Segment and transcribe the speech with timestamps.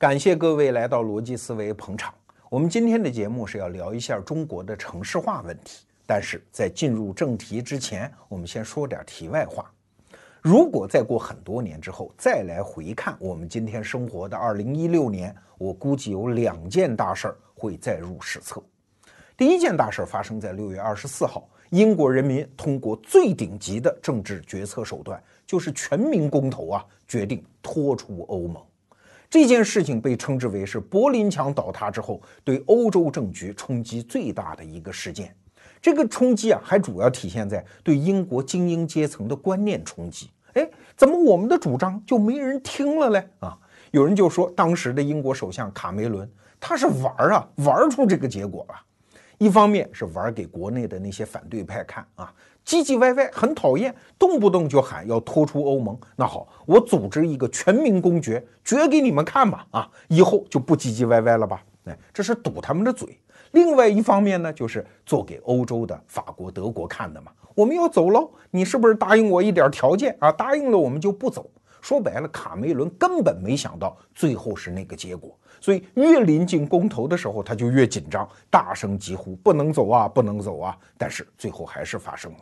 [0.00, 2.14] 感谢各位来到逻辑思维捧场。
[2.48, 9.70] 我们今天的节目是要聊一下中国的城市化问题，但是在进入正题之前，我们先说点题外话。
[10.40, 18.58] 如果再过很多年之后再来回看我们今天生活的二零一六年，我估计有两件大事儿会载入史册。
[19.36, 28.64] 第一件大事儿发生在六月二十四号，英国人民通过最顶级的政治决策手段，就是全民公投啊，决定脱出欧盟。
[29.30, 35.32] 这件事情被称之为是柏林墙倒塌之后对欧洲政局冲击最大的一个事件。
[35.80, 40.28] 这个冲击啊，还主要体现在对英国精英阶层的观念冲击。
[40.54, 43.24] 哎，怎么我们的主张就没人听了嘞？
[43.38, 43.56] 啊，
[43.92, 48.74] 有人就说当时的英国首相卡梅伦他是玩儿啊，玩出这个结果了。
[49.38, 52.34] 一方面是玩给国内的那些反对派看啊。
[52.70, 55.98] 唧唧歪歪，很讨厌，动不动就喊要脱出欧盟。
[56.14, 59.66] 那好，我组织一个全民公决，决给你们看吧。
[59.72, 61.60] 啊，以后就不唧唧歪歪了吧？
[61.86, 63.18] 哎，这是堵他们的嘴。
[63.50, 67.32] 另外一方面呢，就是做给欧洲的法国、德国看的嘛。
[67.56, 70.30] 我们要走喽，你是不是答应我一点条件啊？
[70.30, 71.50] 答应了，我们就不走。
[71.80, 82.38] 说白了，卡梅伦根本没想到最后是那个结果，所以越临近公投的时候，他就越紧张，大声疾呼：“不能走啊，不能走啊！”但是最后还是发生了。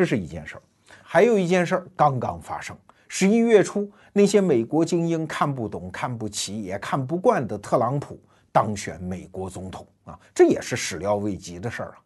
[0.00, 0.62] 这是一件事儿，
[1.02, 2.74] 还有一件事儿刚刚发生。
[3.06, 8.18] 十一月初，那些美国精英看不懂、看不起、也看不惯的特朗普
[8.50, 11.96] 当选美国总统啊，这也是始料未及的事儿啊。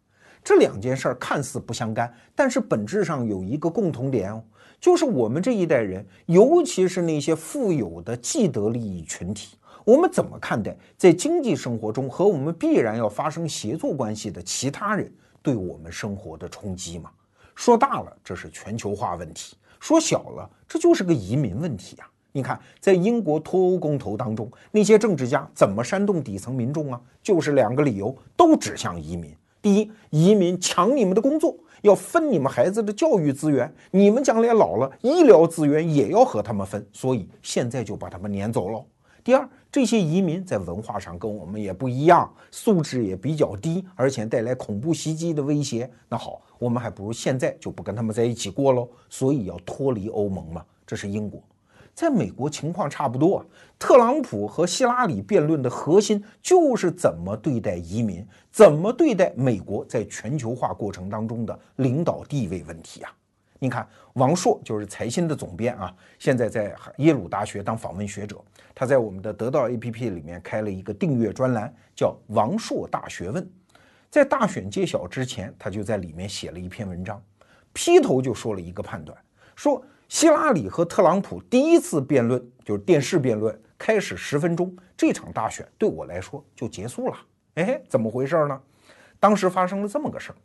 [0.43, 4.43] 这两件事儿看似不相干，但是本质上有一个共同点哦，
[4.77, 15.09] 就是我们这一代人，尤其是那些富有的既得利益群体，我们怎么看待在经济生活中和我们必然要发生协作关系的其他人
[15.41, 17.09] 对我们生活的冲击嘛？
[17.55, 22.07] 说大了，这是全球化问题；说小了，这就是个移民问题啊！
[22.31, 27.01] 你看，在英国脱欧公投当中，那些政治家怎么煽动底层民众啊？
[27.23, 29.33] 就是两个理由，都指向移民。
[29.61, 38.85] 第一，移民抢你们的工作，要分你们孩子的教育资源，你们将来老了，医疗资源也要和他们分，所以现在就把他们撵走了。
[39.25, 45.89] 第二，这些移民在文化上跟我们也不一样，素质也比较低，而且带来恐怖袭击的威胁。
[46.07, 48.87] 那好，我们还不如现在就不跟他们在一起过喽。
[49.09, 50.63] 所以要脱离欧盟嘛。
[50.85, 51.41] 这是英国，
[51.95, 53.45] 在美国情况差不多啊。
[53.79, 63.11] 特朗普和希拉里辩论的核心就是怎么对待移民，怎么对待美国在全球化过程当中的领导地位问题啊。
[63.59, 68.43] 你看，王朔就是财新的总编啊，现在在耶鲁大学当访问学者。
[68.73, 73.49] 他在我们的得到 APP 里面开了一个订阅专栏，叫“王朔大学问”。
[74.11, 77.21] 在大选揭晓之前，他就在里面写了一篇文章，
[77.71, 79.17] 劈头就说了一个判断：
[79.55, 87.17] 说希拉里和特朗普第一次辩论，就是电视辩论，开始十分钟，这场大选对我来说就结束了。
[87.55, 88.61] 哎，怎么回事呢？
[89.19, 90.35] 当时发生了这么个事儿。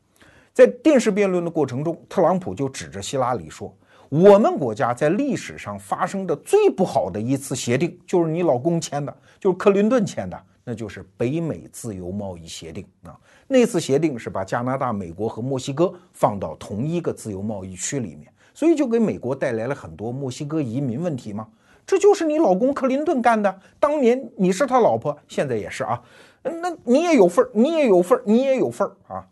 [0.60, 3.74] 在电视辩论的过程中，特朗普就指着希拉里说
[4.10, 13.18] ：“我们国家在历史上发生的最不好的一次协定，就是你老公签的，就是克林顿签的，那就是北美自由贸易协定啊。
[13.48, 21.48] 那次协定是把加拿大、美国和墨西哥放到同一个自由贸易区里面，所以就给美国带来了很多墨西哥移民问题嘛。
[21.86, 26.02] 这就是你老公克林顿干的，当年你是他老婆，现在也是啊。
[26.42, 29.26] 那你也有份儿，你也有份儿，你也有份儿啊。”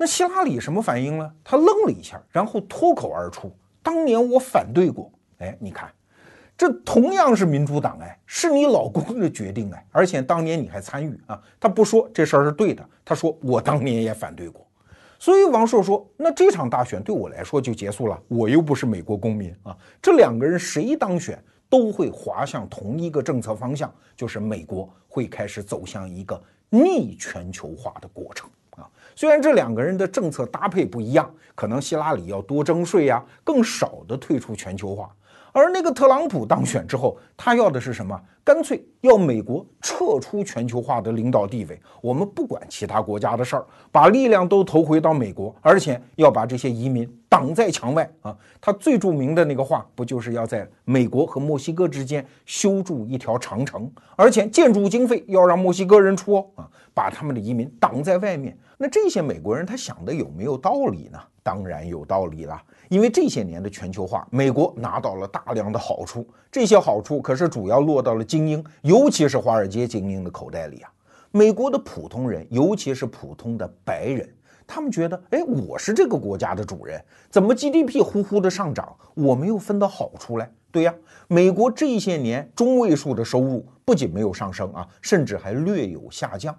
[0.00, 1.30] 那希拉里什么反应呢？
[1.44, 5.92] 他愣了一下，然后脱口而出：“当年我反对过。”哎，你看，
[6.56, 11.38] 这同样是民主党，哎，是你老公的决定，哎，而且当年你还参与啊。
[11.60, 14.66] 他不说这事儿是对的，他说我当年也反对过。
[15.18, 19.76] 所以王朔说：“那这场大选对我来说就结束了，我又不是美国公民啊。
[20.00, 21.38] 这两个人谁当选
[21.68, 28.48] 都会滑向同一个政策方向，就是美国会开始走向一个逆全球化的过程。”
[29.20, 35.14] 虽然这两个人的政策搭配不一样，可能希拉里要多征税呀，更少的退出全球化，
[35.52, 38.20] 而那个特朗普当选之后，他要的是什么？
[38.42, 48.36] 干脆要美国撤出全球化的领导地位，我们不管其他国家的事儿，把力量都投回到美国，而且要把这些移民挡在墙外啊！
[48.60, 58.56] 他最著名的那个话，不就是要在美国和墨西哥之间修筑一条长城，而且建筑经费要让墨西哥人出哦啊，把他们的移民挡在外面。
[58.78, 61.18] 那这些美国人他想的有没有道理呢？
[61.42, 70.90] 当然有道理了，因为这些年的全球化，美国拿到了大量的好处，这些好处可是主要落到了精英，尤其是华尔街精英的口袋里啊。
[71.30, 74.28] 美国的普通人，尤其是普通的白人，
[74.66, 77.00] 他们觉得，哎，我是这个国家的主人，
[77.30, 80.50] 怎么 GDP 呼呼的上涨，我没有分到好处来？
[80.72, 80.92] 对呀，
[81.28, 86.52] 美国这些年中位数的收入不仅没有上升啊，甚至还略有下降。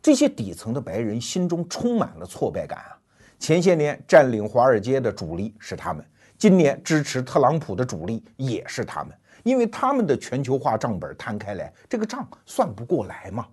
[0.00, 2.96] 这些底层的白人心中充满了挫败感啊。
[3.44, 6.02] 前些年占领华尔街的主力是他们，
[6.38, 13.46] 今年支持特朗普的主力也是他们，因为他们的全球化账本摊开来，这个账算不过来嘛。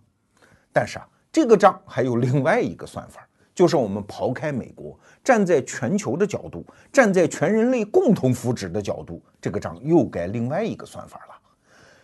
[0.72, 3.28] 但是啊，这个账还有另外一个算法。
[3.54, 11.41] 就是我们刨开美国，站在全球的角度，站在全人类共同福祉的角度，这个账又该另外一个算法了。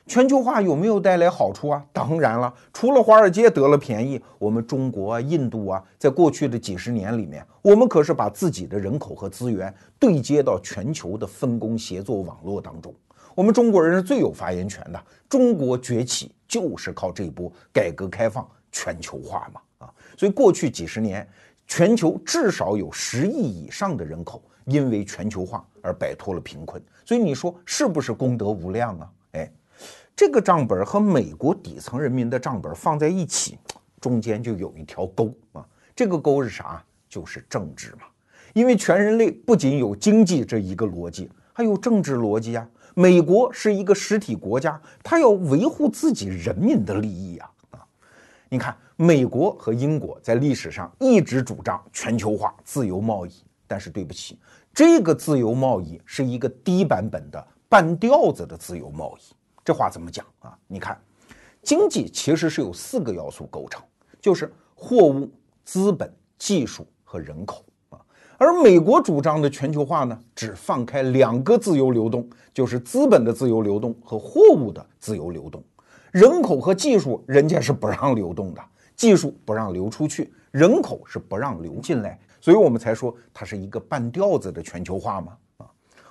[0.08, 1.86] 全球化有没有带来好处啊？
[1.92, 12.94] 当然了，除了华尔街得了便宜，我们中国啊、印度啊，在过去的几十年里面，我们可是把自己的人口和资源对接到全球的分工协作网络当中。
[13.36, 15.04] 我们中国人是最有发言权的。
[15.28, 19.94] 中国崛起就是靠这波改革开放全球化嘛啊！
[20.18, 21.28] 所以过去几十年。
[21.70, 29.12] 全球至少有十亿以上的人口因为全球化而摆脱了贫困，所以你说是不是功德无量啊？
[30.18, 33.56] 这个账本和美国底层人民的账本放在一起，
[34.02, 35.64] 中间就有一条沟啊。
[35.96, 36.84] 这个沟是啥？
[37.08, 38.08] 就是政治嘛。
[38.54, 42.68] 因为全人类不仅有经济这一个逻辑，还有政治逻辑啊。
[42.96, 47.86] 美国是一个实体国家，它要维护自己人民的利益啊啊！
[48.50, 48.76] 你看。
[49.00, 53.32] 美国和英国在历史上一直主张全球化、自由贸易，
[53.68, 54.40] 但是对不起，
[54.74, 59.36] 这个自由贸易是一个低版本的半吊子的自由贸易。
[59.68, 60.58] 这话怎么讲啊？
[60.66, 60.98] 你看，
[61.62, 63.84] 经济其实是由四个要素构成，
[64.22, 65.30] 就是货物、
[65.66, 68.00] 资本、技术和人口啊。
[68.38, 75.62] 而美国主张的全球化呢，只放开两个自由流动，就是资本的自由流动和货物的自由流动，
[76.12, 78.62] 人口和技术人家是不让流动的。
[78.96, 85.38] 技术不让流出去，人口是不让流进来，所以我们才说它是一个半吊子的全球化嘛。
[85.58, 85.68] 啊，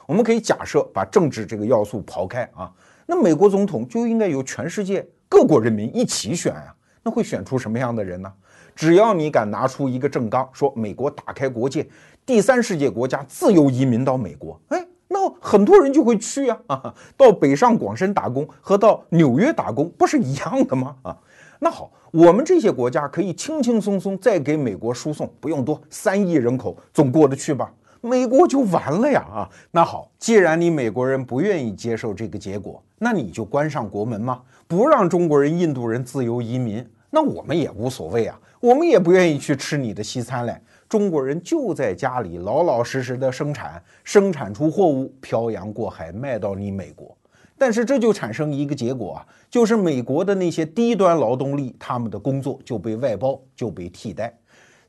[0.06, 2.70] 我们可以假设把政治这个要素刨开啊，
[3.06, 8.32] 那美国总统就应该由全世界各国人民一起选啊，那会选出什么样的人呢？
[8.74, 11.86] 只要你敢拿出一个政纲，说美国打开国界，
[12.26, 20.96] 第三世界国家自由移民到美国，哎，那很多人就会去啊，啊，到北上广深打工和到纽约打工不是一样的吗？
[21.02, 21.16] 啊。
[21.58, 27.72] 那好，我们这些国家可以轻轻松松再给美国输送，不用多，三亿人口总过得去吧？
[28.06, 29.20] 美国就完了呀！
[29.20, 34.42] 啊，那好，既然你美国人不愿意接受这个结果，那你就关上国门吗？
[34.68, 40.56] 不让中国人、印度人自由移民，那我们也无所谓啊，我们也不愿意去吃你的西餐嘞。
[40.88, 47.16] 中国人就在家里老老实实的生产，生产出货物，漂洋过海卖到你美国。
[47.58, 54.32] 但是这就产生一个结果啊，就是美国的那些低端劳动力，他们的工作就被外包，就被替代，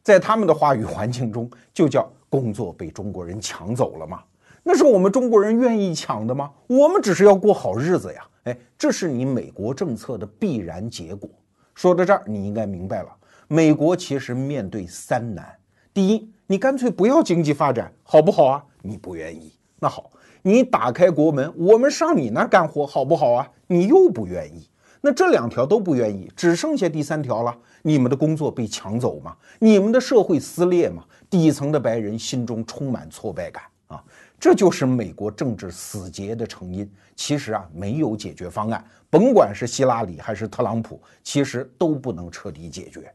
[0.04, 4.24] 在他们的话语环境中，就叫工作被中国人抢走了嘛？
[4.63, 6.51] 那是我们中国人愿意抢的吗？
[6.68, 8.27] 我们只是要过好日子呀！
[8.44, 11.29] 哎，这是你美国政策的必然结果。
[11.74, 13.09] 说到这儿，你应该明白了，
[13.47, 15.56] 美国其实面对三难：
[15.94, 18.63] 第一，你干脆不要经济发展，好不好啊？
[18.81, 20.12] 你不愿意，那好。
[20.44, 23.50] 你打开国门，我们上你那儿干活好不好啊？
[23.68, 24.69] 你又不愿意，
[25.01, 27.53] 那这两条都不愿意，只剩下第三条了。
[27.81, 29.35] 你们的工作被抢走吗？
[29.59, 31.03] 你们的社会撕裂吗？
[31.29, 34.03] 底层的白人心中充满挫败感啊！
[34.39, 36.89] 这就是美国政治死结的成因。
[37.15, 43.13] 其实啊，没有解决方案，甭管是希拉里还是特朗普，其实都不能彻底解决。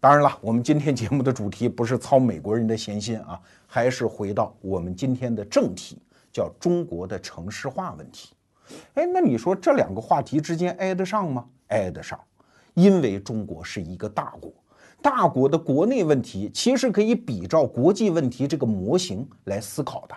[0.00, 5.98] 当然了，我们今天节目的主题不是操美国人的闲心啊，还是回到我们今天的正题。
[6.32, 8.34] 叫中国的城市化问题，
[8.94, 11.46] 哎，那你说这两个话题之间挨得上吗？
[11.68, 12.20] 挨得上，
[12.74, 14.52] 因为中国是一个大国，
[15.04, 20.14] 大国的国内问题其实可以比照国际问题这个模型来思考的。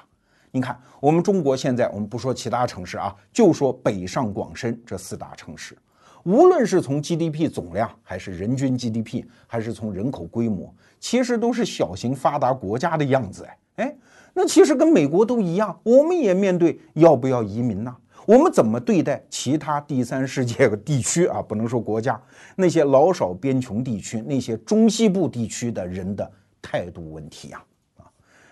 [0.50, 5.78] 你看，我们中国现在，我们不说其他城市啊，就说北上广深这四大城市，
[6.24, 13.96] 无论是从 GDP 总量，还是人均 GDP，还是从人口规模，其实都是小型发达国家的样子，哎，哎。
[14.34, 17.94] 那其实跟美国都一样，我们也面对要不要移民呢？
[18.28, 21.42] 我们怎么对待其他第三世界的地区啊？
[21.42, 22.22] 不能说国家，
[22.58, 26.30] 那些老少边穷地区，那些中西部地区的人的
[26.62, 27.64] 态度问题呀？
[27.96, 28.04] 啊，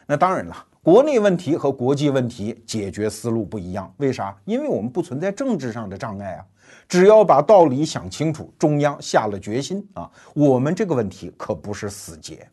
[0.06, 3.94] 那当然了，国内问题和国际问题解决思路不一样。
[3.98, 4.34] 为啥？
[4.46, 6.46] 因为我们不存在政治上的障碍啊，
[6.88, 12.48] 只要把道理想清楚，中央下了决心啊，我们这个问题可不是死结。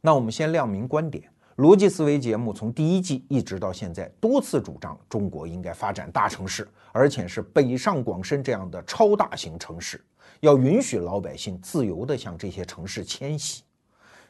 [0.00, 1.22] 那我们先亮明观点。
[1.56, 10.04] 逻辑思维节目从第一季一直到现在，多次主张中国应该发展大城市，而且是北上广深这样的超大型城市，
[10.40, 13.62] 要允许老百姓自由地向这些城市迁徙。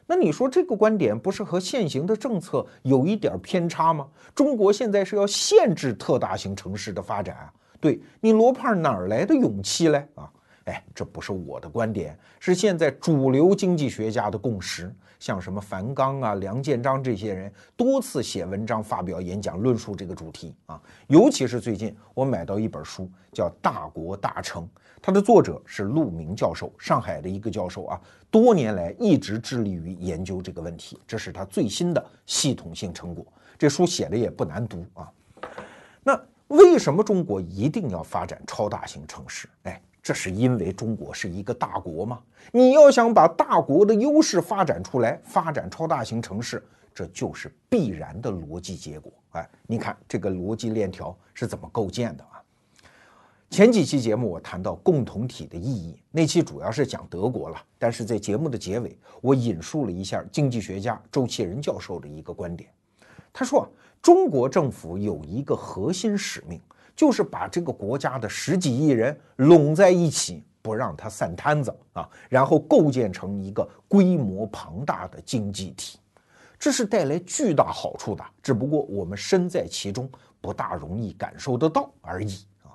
[0.05, 4.07] 那你说这个观点不是和现行的政策有一点偏差吗？
[4.35, 7.51] 中国现在是要限制特大型城市的发展啊？
[7.81, 10.07] 对你罗胖哪来的勇气嘞？
[10.13, 10.31] 啊，
[10.65, 14.95] 哎，这不是我的观点，是现在主流经济学家的共识。
[15.19, 20.81] 像什么樊纲啊、梁建章这些人多次写文章、发表演讲，论述这个主题啊。
[21.07, 24.63] 尤其是最近我买到一本书，叫《大国大成》，
[25.01, 33.25] 它的作者是陆明教授，上海的一个教授啊，多年来一直致力于研究这个问题，这是他最新的系统性成果。
[33.57, 35.11] 这书写的也不难读啊。
[36.03, 39.47] 那为什么中国一定要发展超大型城市？
[39.63, 39.81] 哎。
[40.05, 42.21] 这是因为中国是一个大国吗？
[42.51, 49.11] 你要想把大国的优势发展出来，发展超大型城市，这就是必然的逻辑结果。
[49.31, 52.37] 哎，你看这个逻辑链条是怎么构建的啊？
[53.49, 57.59] 前几期节目我谈到共同体的意义，那期主要是讲德国了。
[57.79, 62.69] 但是在节目的结尾，我引述了一下经济学家周其仁教授的一个观点，
[63.33, 63.67] 他说，
[64.03, 66.61] 中国政府有一个核心使命。
[66.95, 75.99] 就是把这个国家的十几亿人拢在一起，不让他散摊子啊，然后构建成一个规模庞大的经济体，
[76.57, 78.23] 这是带来巨大好处的。
[78.41, 80.09] 只不过我们身在其中，
[80.39, 82.71] 不大容易感受得到而已啊。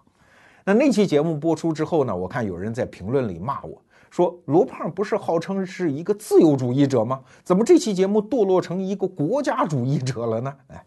[0.65, 7.21] 那那期节目播出之后呢，我看有人在评论里骂我说：“罗胖不是号称是一个自由主义者吗？
[7.43, 10.85] 怎么这期节目堕落成一个国家主义者了呢？”哎。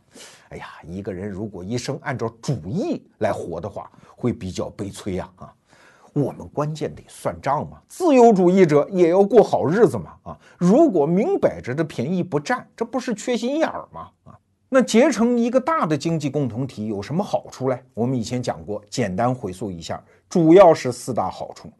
[0.49, 5.27] 哎呀，一个人如果一生按照主义来活的话，会比较悲催呀！
[5.37, 5.51] 啊，
[6.13, 7.81] 我们关键得算账嘛。
[7.87, 10.13] 自由主义者也要过好日子嘛！
[10.21, 14.11] 啊，如果明摆着的便宜不占，这不是缺心眼儿吗？
[14.25, 14.37] 啊，
[14.69, 17.83] 那结成一个大的经济共同体有什么好处嘞？
[17.95, 19.99] 我们以前讲过，简单回溯一下，
[20.29, 21.71] 主要是四大好处。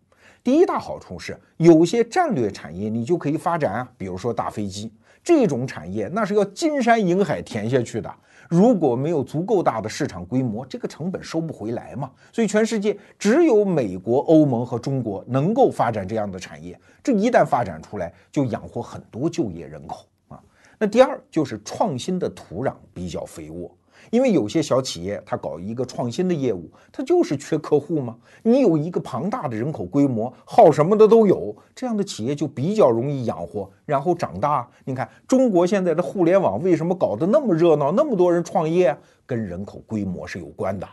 [0.43, 4.91] 第一大好处是，有些战略产业你就可以发展啊，比如说大飞机
[5.23, 8.13] 这种产业，那是要金山银海填下去的。
[8.49, 12.11] 如果没有足够大的市场规模，这个成本收不回来嘛。
[12.33, 16.77] 所以全世界只有美国、欧盟和中国能够发展这样的产业。
[17.01, 20.37] 这一旦发展出来，就养活很多就业人口啊。
[20.77, 23.73] 那第二就是创新的土壤比较肥沃。
[24.11, 28.15] 因为有些小企业，它搞一个创新的业务，它就是缺客户嘛。
[28.41, 34.67] 你有一个庞大的人口规模，好什么的都有，这样的企业就比较容易养活，然后长大。
[34.85, 38.95] 你看中国现在的互联网为什么搞得那么热闹，那么多人创业，
[39.25, 40.87] 跟人口规模是有关的。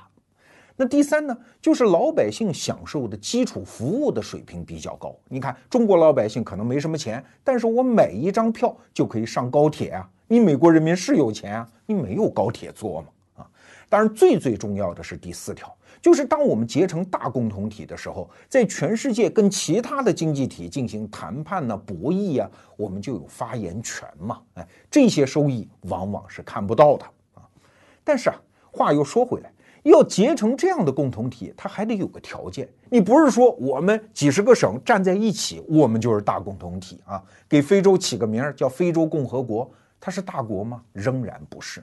[0.81, 5.15] 那第三呢，就是老百姓享受的基础服务的水平比较高。
[5.29, 10.09] 你看中国老百姓可能没什么钱，但是我买一张票就可以上高铁啊。
[10.27, 13.09] 你美国人民是有钱啊，你没有高铁坐嘛？
[13.43, 13.51] 啊，
[13.91, 15.71] 当然最最重要的是第四条，
[16.01, 24.41] 就是当我们结成大共同体的时候，在全世界跟其他的经济体进行谈判呢、博弈啊，我们就有发言权嘛。
[24.55, 27.45] 哎，这些收益往往是看不到的啊。
[28.03, 28.37] 但是啊，
[28.73, 32.69] 话又说回来，要结成这样的共同体，它还得有个条件。
[32.89, 37.23] 你不是说我们几十个省站在一起，我们就是大共同体啊？
[37.49, 39.71] 给非洲起个名儿叫非洲共和国。
[39.99, 40.83] 它是大国吗？
[40.93, 41.83] 仍然不是。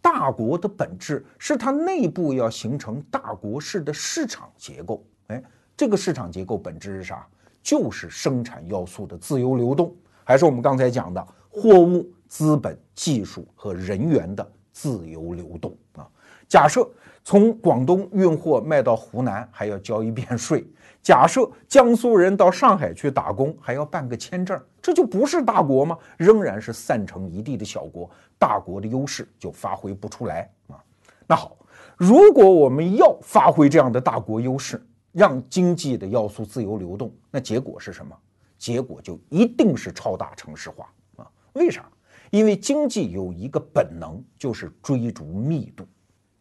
[0.00, 5.02] 大国的本质是它内部要形成大国式的市场结构。
[5.28, 5.42] 哎，
[5.76, 7.26] 这个市场结构本质是啥？
[7.62, 16.06] 就是生产要素的自由流动，还是我们刚才讲的货物、资本、技术和人员的自由流动啊？
[16.48, 16.88] 假设
[17.22, 20.66] 从广东运货卖到湖南还要交一遍税。
[21.04, 25.98] 假设江苏人到上海去打工还要办个签证，这就不是大国吗？
[26.16, 28.08] 仍然是散成一地的小国，
[28.38, 30.82] 大国的优势就发挥不出来啊。
[31.26, 31.58] 那好，
[31.98, 34.82] 如果我们要发挥这样的大国优势，
[35.12, 38.16] 让经济的要素自由流动，那结果是什么？
[38.56, 41.30] 结果就一定是超大城市化啊。
[41.52, 41.86] 为啥？
[42.30, 45.86] 因为经济有一个本能，就是追逐密度。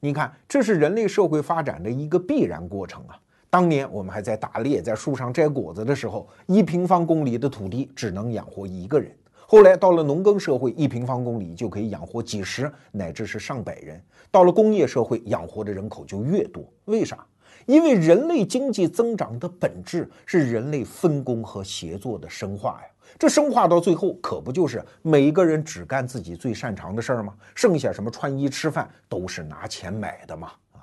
[0.05, 3.17] 你看，这是人类社会发展的一个必然过程啊。
[3.49, 9.09] 当年我们还在打猎，在树上摘果子的时候，一平方公里的土地只能养活一个人。
[9.47, 13.97] 后来到了农耕社会，一平方公里就可以养活几十乃至是上百人。
[14.29, 16.65] 到了工业社会，养活的人口就越多。
[16.83, 17.25] 为啥？
[17.65, 22.87] 因为人类经济增长的本质是人类分工和协作的深化呀。
[23.17, 27.33] 这深化到最后，可不就是每一个人只干自己最擅长的事儿吗？
[27.55, 30.47] 剩下什么穿衣吃饭都是拿钱买的嘛。
[30.73, 30.81] 啊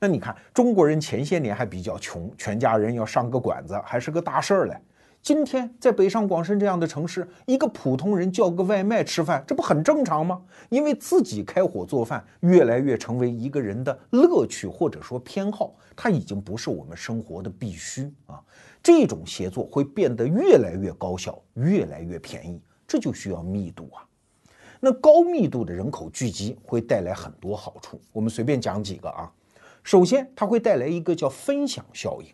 [0.00, 4.76] 那你看，中国人前些年还比较穷，全家人要上个馆子还是个大事儿嘞。
[5.20, 10.40] 今天在北上广深这样的城市，一个普通人叫个外卖吃饭，这不很正常吗？
[10.68, 18.40] 因为自己开火做饭，越来越成为一个人的乐趣或者说偏好，它已经不是我们生活的必须啊。
[18.82, 24.04] 这种协作会变得越来越高效，越来越便宜，这就需要密度啊。
[24.80, 29.30] 那高密度的人口聚集会带来很多好处，我们随便讲几个啊。
[29.82, 32.28] 首先，它会带来一个叫分享效应，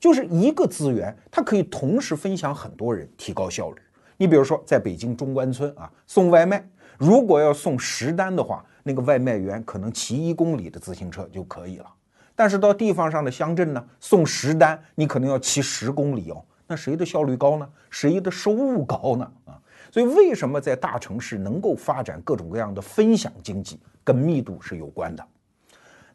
[0.00, 3.80] 就是一个资源，它可以同时分享很多人，提高效率。
[4.16, 6.66] 你比如说，在北京中关村啊，送外卖，
[6.98, 11.86] 如果要送十单的话，那个外卖员可能骑一公里的自行车就可以了。
[12.34, 16.44] 但是到地方上的乡镇呢，送十单，你可能要骑十公里哦。
[16.66, 17.68] 那谁的效率高呢？
[17.90, 19.32] 谁的收入高呢？
[19.44, 19.60] 啊？
[19.92, 25.24] 所以，为什么在大城市能够发展各种各样的分享经济，跟密度是有关的。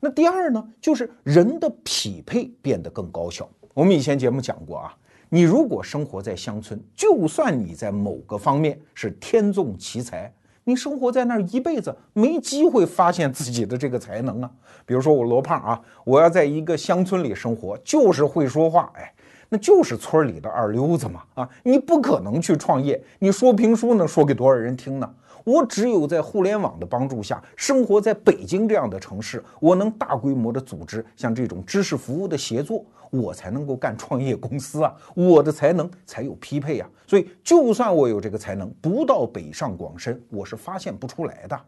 [0.02, 3.50] 那第二呢，就是人的匹配变得更高效。
[3.74, 4.94] 我们以前节目讲过啊，
[5.30, 10.34] 你如果生活在乡村，就算你在某个方面是天纵奇才，
[10.64, 14.52] 你生活在那儿一辈子没机会发现自己的这个才能啊。
[14.86, 19.14] 比如说我罗胖啊，我要在一个乡村里生活，就是会说话，哎。
[19.52, 25.12] 那就是村里的二流子嘛，啊，你不可能去创业，你说评书呢说给多少人听呢？
[25.50, 36.88] 我只有在互联网的帮助下，生活在北京这样的城市，我能大规模的组织像这种知识服务的协作，我才能够干创业公司啊，我的才能才有匹配呀。
[37.08, 41.60] 所以，就算我有这个才能，不到北上广深，我是发现不出来的。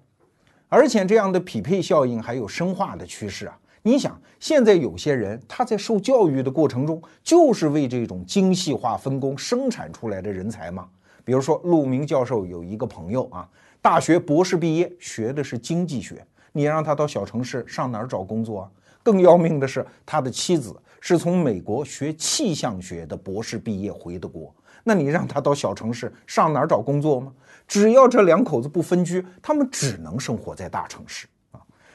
[0.70, 3.58] 而且，这样的匹配效应还有深化的趋势啊。
[3.82, 10.88] 你想，现在有些人他在受教育的过程中，就是为这种精细化分工生产出来的人才吗？
[11.24, 13.48] 比如说，陆明教授有一个朋友啊，
[13.82, 16.26] 大学博士毕业，学的是经济学。
[16.52, 18.72] 你让他到小城市上哪儿找工作啊？
[19.04, 24.54] 更要命的是，他的妻子是从美国学气象学的博士毕业回的国。
[24.84, 27.32] 那你让他到小城市上哪儿找工作吗？
[27.68, 31.26] 只要这两口子不分居，他们只能生活在大城市。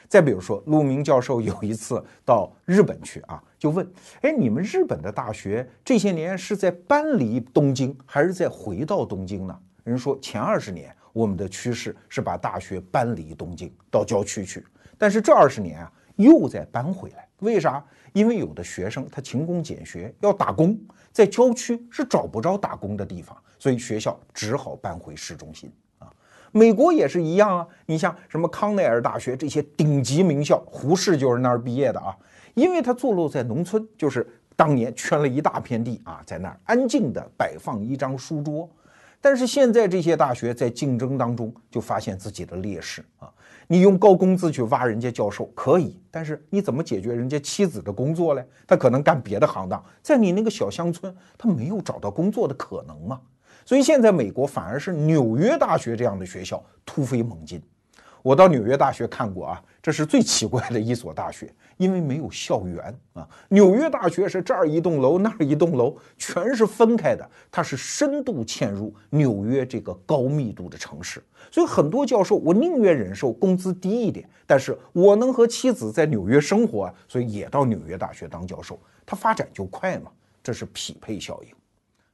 [0.07, 3.85] 再比如说，陆明教授有一次到日本去啊，就问：
[4.21, 9.59] 哎，你们日本的大学这些年是在搬离东京，还是在回到东京呢？
[9.83, 14.65] 人说前二十年我们的趋势是把大学搬离东京到郊区去，
[14.97, 17.27] 但是这二十年啊又在搬回来。
[17.39, 17.83] 为啥？
[18.13, 20.79] 因为有的学生他勤工俭学要打工，
[21.11, 25.71] 在郊区是找不着打工的地方，所以学校只好搬回市中心。
[26.51, 32.15] 美国也是一样啊，你像什么康奈尔大学这些顶级名校，胡适就是那儿毕业的啊。
[32.53, 38.69] 因为他坐落在农村，就是当年圈了一大片地啊，在那儿安静地摆放一张书桌。
[39.19, 43.29] 但是现在这些大学在竞争当中就发现自己的劣势啊。
[43.67, 48.47] 你用高工资去挖人家教授可以，但是你怎么解决人家妻子的工作嘞？
[48.65, 53.19] 他可能干别的行当，在你那个小乡村，他没有找到工作的可能吗？
[53.67, 57.61] 所以现在美国反而是纽约大学这样的学校突飞猛进。
[58.21, 63.27] 我到纽约大学看过啊，这是最奇怪的一所大学，因为没有校园啊。
[63.49, 71.21] 纽约大学是这儿一栋楼那儿一栋楼，全是分开的，它是深度嵌入纽约这个高密度的城市。
[71.51, 80.09] 所以很多教授，我宁愿忍受工资低一点，但是我能和妻子在纽约生活啊，所以也到纽约大学当教授，它发展就快嘛。
[80.41, 81.56] 这是匹配效应。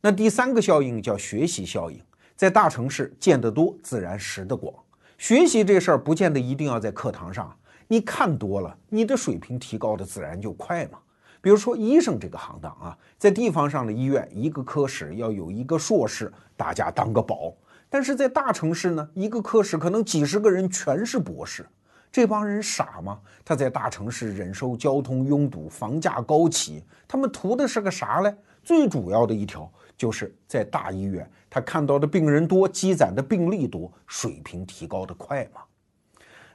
[0.05, 1.97] 那第三个效应叫学习效应，
[2.35, 4.73] 在大城市见得多，自然识得广。
[5.17, 10.99] 学习这事儿不见得一定要在课堂上，你看多了，你的水平提高的自然就快嘛。
[11.39, 17.55] 比如说医生这个行当啊，在地方上的医院，一个科室要有一个硕士，大家当个宝；
[17.89, 21.65] 但是在大城市呢，一个科室可能几十个人全是博士，
[22.11, 23.21] 这帮人傻吗？
[23.45, 28.35] 他在大城市忍受交通拥堵、房价高企，他们图的是个啥嘞？
[28.65, 29.71] 最主要的一条。
[29.97, 35.61] 就是在大医院，他看到的病人多，积攒的病例多，水平提高的快嘛。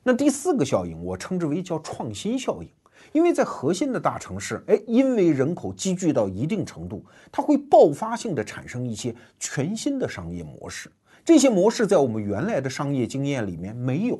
[0.02, 2.68] 那第四个效应，我称之为叫创新效应，
[3.12, 10.90] 因为在核心的大城市，哎，因为人口积聚到一定程度，它会爆发性的产生一些全新的商业模式。
[11.24, 14.16] 这些模式在我们原来的商业经验里面没有，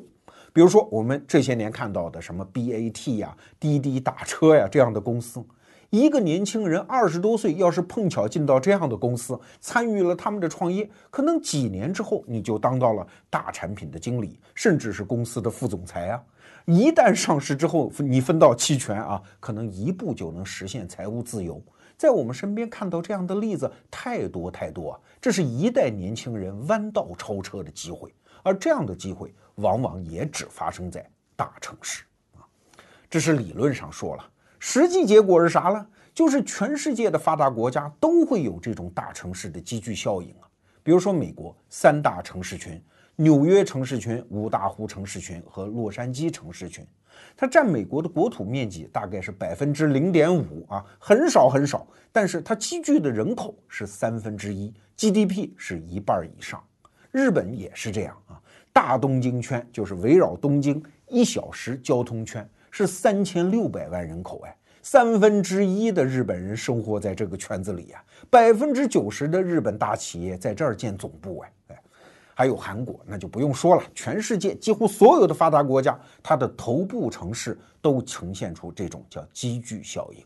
[0.53, 5.43] 比如说我们这些年看到的什么 BAT 呀、滴滴打车呀这样的公司。
[5.89, 16.23] 一个年轻人二十多岁，要是碰巧进到这样的公司，参与了他们的创业，可能几年之后你就当到了大产品的经理，甚至是公司的副总裁啊！
[16.65, 21.59] 一旦上市之后，你分到期权啊，可能一步就能实现财务自由。
[21.97, 24.99] 在我们身边看到这样的例子太多太多啊！
[25.19, 31.03] 这是一代年轻人弯道超车的机会，而这样的机会往往也只发生在
[31.35, 32.03] 大城市
[32.35, 32.45] 啊！
[33.09, 34.23] 这是理论上说了。
[34.59, 35.87] 实际结果是啥呢？
[36.13, 40.47] 就是全世界的发达国家都会有这种大城市的集聚效应啊。
[40.83, 42.81] 比如说美国三大城市群：
[43.15, 46.85] 纽约城市群、五大湖城市群和洛杉矶城市群。
[47.35, 51.87] 它占美国的国土面积大概是百分之零点五啊，很少很少。
[52.11, 56.61] 但是它积聚的人口是三分之一，GDP 是一半以上。
[57.11, 58.39] 日本也是这样啊。
[58.73, 71.81] 大东京圈就是围绕东京一小时交通圈，是三千六百万人口哎，三分之一的日本人生活在这个圈子里呀，百分之九十的日本大企业在这儿建总部哎哎，
[72.33, 80.23] 还有韩国那就不用说了，全世界几乎所有的发达国家，它的头部城市都呈现出这种叫积聚效应。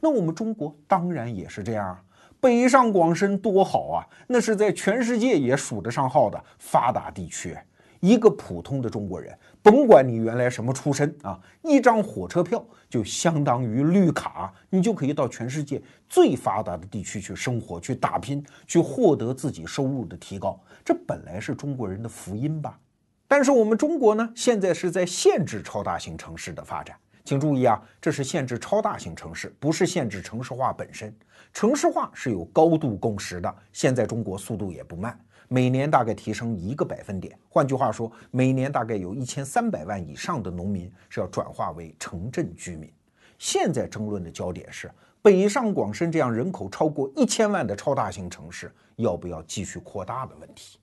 [0.00, 2.02] 那我们中国当然也是这样啊，
[2.40, 7.56] 北上广深多好啊，那是在全世界也数得上号的发达地区。
[8.00, 20.62] 一个普通的中国人，甭管你原来什么出身啊，一张火车票就相当于绿卡，你就可以到全世界最发达的地区去生活、去打拼、去获得自己收入的提高。
[20.84, 22.78] 这本来是中国人的福音吧？
[23.26, 26.94] 但是我们中国呢，现在是在限制超大型城市的发展。
[27.24, 31.10] 请注意啊，这是限制超大型城市，不是限制城市化本身。
[31.54, 37.38] 城市化是有高度共识的，现在中国速度也不慢，每年大概提升一个百分点。
[37.48, 42.92] 换句话说，每年大概有一千三百万以上的农民是要转化为城镇居民。
[43.38, 44.90] 现在争论的焦点是
[45.22, 50.80] 北上广深这样人口超过一千万的超大型城市要不要继续扩大的问题。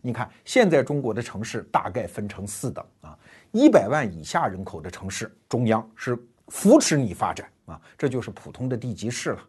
[0.00, 3.18] 你看，现在中国的城市大概分成四等啊。
[3.50, 9.40] 一百万以下人口的城市，中央是扶持你发展啊，这就是普通的地级市了。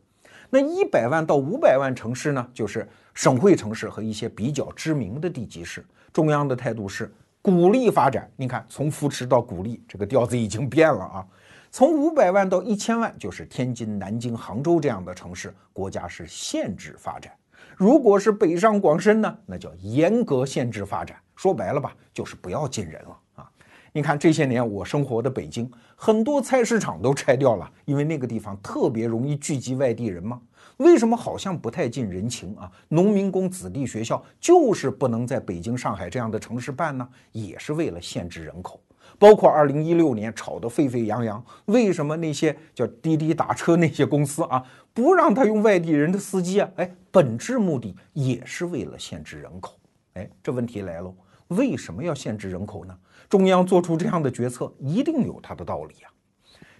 [0.50, 8.30] 那一百万到五百万城市呢，就是省会城市和一些比较知名的地级市，中央的态度是鼓励发展。
[8.36, 11.26] 你看，从扶持到鼓励，这个调子已经变了啊。
[11.72, 17.32] 从五百万到一千万，就是天津、南京、杭州这样的城市，国家是限制发展。
[17.78, 21.16] 如果是北上广深呢，那叫严格限制发展。
[21.36, 23.52] 说白了吧，就是不要进人了啊。
[23.92, 30.42] 你看这些年我生活的北京，很多菜市场都拆掉了，因为那个地方特别容易聚集外地人吗？
[30.78, 32.72] 为什么好像不太近人情啊？
[32.88, 37.08] 农民工子弟学校就是不能在北京、上海这样的城市办呢？
[37.32, 38.80] 也是为了限制人口。
[39.18, 46.70] 包括二零一六年吵得沸沸扬扬，为什么那些叫滴滴打车那些公司啊，不让他用外地人的司机啊？
[46.78, 49.78] 哎，本质目的也是为了限制人口。
[50.14, 51.14] 哎，这问题来喽，
[51.50, 52.96] 为什么要限制人口呢？
[53.30, 56.12] 中央做出这样的决策，一定有它的道理啊。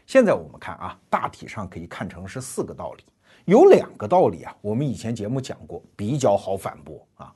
[0.08, 3.04] 现在我们看啊，大体上可以看成是四个道理，
[3.46, 7.32] 有两个道理啊，我们以前节目讲过，比较好反驳啊。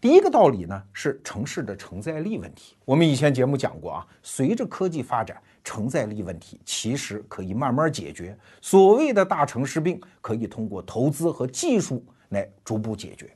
[0.00, 8.38] 第一个道理呢是城市的承载力问题，我们以前节目讲过啊，随着科技发展，承载力问题其实可以慢慢解决。
[8.60, 13.34] 所谓的大城市病，可以通过投资和技术来逐步解决。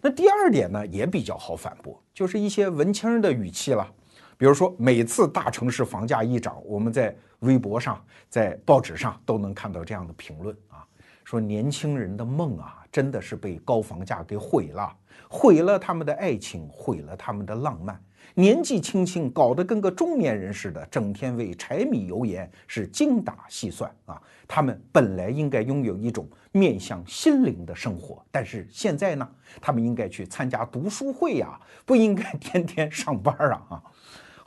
[0.00, 3.92] 那第二点呢也比较好反驳，就是一些文青的语气了。
[4.38, 10.86] 比如说，每次大城市房价一涨，我们在微博上、在报纸上都能看到这样的评论啊，
[11.24, 14.96] 说年轻人的梦啊，真的是被高房价给毁了，
[15.28, 18.00] 毁了他们的爱情，毁了他们的浪漫。
[18.34, 24.22] 年纪轻轻，搞得跟个中年人似的，整天为柴米油盐是精打细算啊。
[24.46, 29.28] 他们本来应该拥有一种面向心灵的生活，但是现在呢，
[29.60, 33.82] 他们应该去参加读书会呀，不应该天天上班啊啊。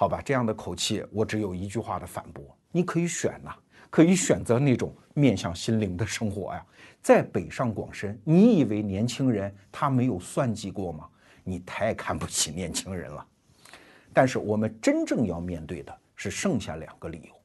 [0.02, 3.54] 好吧，这样的口气，我只有一句话的反驳：你可以选呐，
[3.92, 6.66] 可以选择那种面向心灵的生活呀。
[7.04, 11.08] 在北上广深，你以为年轻人他没有算计过吗？
[11.44, 13.24] 你太看不起年轻人了。
[14.12, 17.36] 但是我们真正要面对的是剩下两个理由。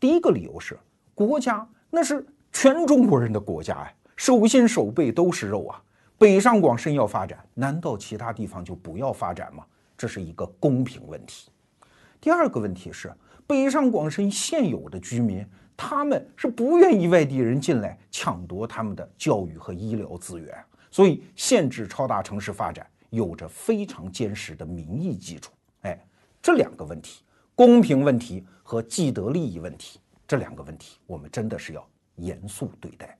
[0.00, 0.76] 第一个理由是，
[1.14, 5.80] 国家那是全中国人的国家呀，手心手背都是肉啊。
[6.18, 9.64] 北上广深要发展，难道其他地方就不要发展吗？
[9.96, 11.49] 这是一个公平问题。
[12.20, 13.10] 第二个问题是，
[13.46, 15.44] 北上广深现有的居民，
[15.76, 20.54] 他们是不愿意外地人进来抢夺他们的教育和医疗资源，
[20.90, 25.50] 所以限制超大城市发展有着非常坚实的民意基础。
[25.80, 25.98] 哎，
[26.42, 33.16] 这两个问题，公平问题和既得利益问题，这两个问题，我们真的是要严肃对待。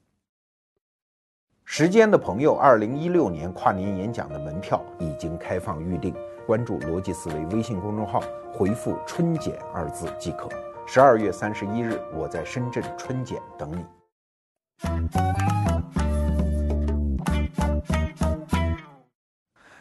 [1.64, 6.14] 时间的朋友，二零一六年跨年演讲的门票已经开放预定。
[6.50, 8.20] 关注逻辑思维微信公众号，
[8.52, 10.48] 回复“春茧”二字即可。
[10.84, 13.84] 十二月三十一日，我在深圳春茧等你。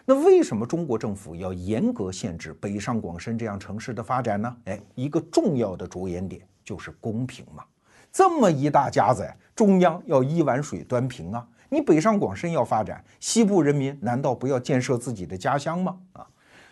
[0.06, 4.58] 那为什么中国政府要严格限制北上广深这样城市的发展呢？
[4.66, 7.64] 哎，一个重要的着眼点就是公平嘛。
[8.12, 11.48] 这么一大家子，中央要一碗水端平啊。
[11.68, 15.98] 你北上广深要发展，西部人民难道不要建设自己的家乡吗？
[16.14, 16.28] 啊？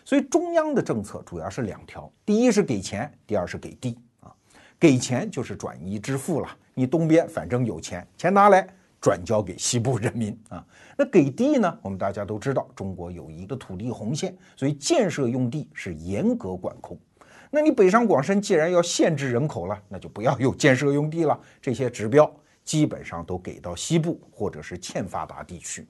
[0.08, 4.34] 所以中央的政策主要是两条，第一是给钱，第二是给地啊。
[4.80, 8.66] 给钱就是转移支付了，你东边反正有钱，钱拿来
[9.02, 10.66] 转交给西部人民啊。
[10.96, 11.78] 那给地呢？
[11.82, 16.98] 我们大家都知道，中国有一个土地红线，所以建设用地是严格管控。
[17.50, 21.38] 那你北上广深既然要限制人口了，那就不要有建设用地了。
[21.60, 25.86] 这些指标基本上都给到西部或者是欠发达地区。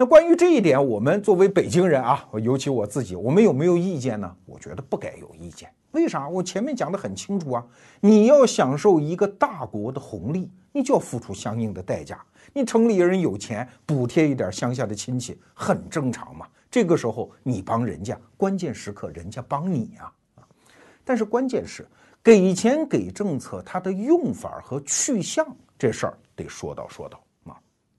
[0.00, 4.34] 那关于这一点，我们作为北京人啊，尤其我自己，我们有没有意见呢？
[4.46, 5.70] 我觉得不该有意见。
[5.90, 6.26] 为啥？
[6.26, 7.66] 我前面讲的很清楚啊，
[8.00, 12.18] 你要享受一个大国的红利，你就要付出相应的代价。
[12.54, 16.46] 你城里人有钱，补贴一点乡下的亲戚，很正常嘛。
[16.70, 20.10] 这个时候你帮人家，关键时刻人家帮你呀。
[21.04, 21.86] 但是关键是
[22.22, 25.46] 给钱给政策，它的用法和去向
[25.78, 27.22] 这事儿得说道说道！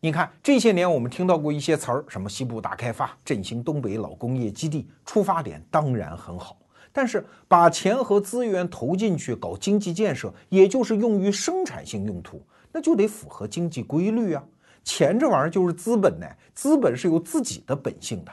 [0.04, 6.58] 你看这些年我们听到过一些词儿，什么西部大开发、振兴东北老工业基地，出发点当然很好，
[6.92, 14.44] 但是把钱和资源投进去搞经济建设，也就是用于生产性用途，那就得符合经济规律啊！
[14.84, 18.32] 钱这玩意儿就是资本呢，资本是有自己的本性的。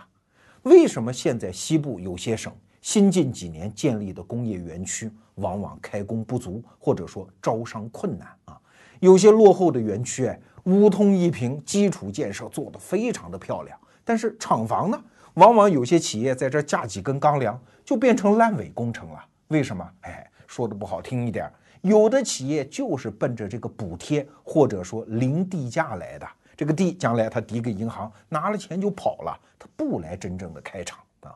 [0.63, 2.51] 为什么现在西部有些省？
[2.81, 8.59] 新近几年建立的工业园区，往往开工不足，或者说招商困难啊。
[9.01, 15.03] 有些落后的园区，哎，五通一平，基础建设做得非常的漂亮，但是厂房呢，
[15.33, 19.25] 往往有些企业在这架几根钢梁，就变成烂尾工程了。
[19.47, 19.91] 为什么？
[20.03, 21.51] 哎，说的不好听一点，
[21.81, 31.35] 有的企业就是奔着这个补贴或者说零地价来的，这个地将来他抵给银行，拿了钱就跑了，他不来真正的开厂啊。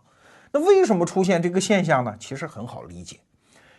[0.50, 2.14] 那为什么出现这个现象呢？
[2.20, 3.18] 其实很好理解，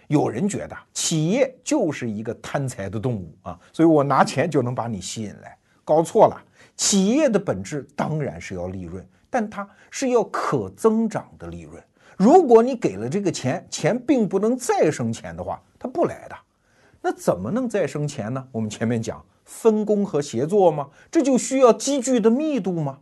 [0.08, 6.42] 有人觉得企业就是一个贪财的动物啊，所以我拿钱就能把你吸引来，搞错了。
[6.76, 11.82] 企业的本质当然是要利润，但它是要可增长的利润。
[12.18, 16.36] 如果你给了这个钱，钱并不能再生钱的话，它不来的。
[17.02, 18.48] 那怎么能再生钱呢？
[18.52, 20.90] 我们前面讲分工和协作吗？
[21.12, 22.98] 这就需要积聚的密度吗？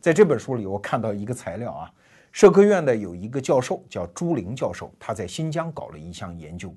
[0.00, 1.90] 在这本书里，我看到一个材料啊。
[2.38, 6.72] 社科院的有一个教授叫朱玲教授，他在新疆搞了一项研究，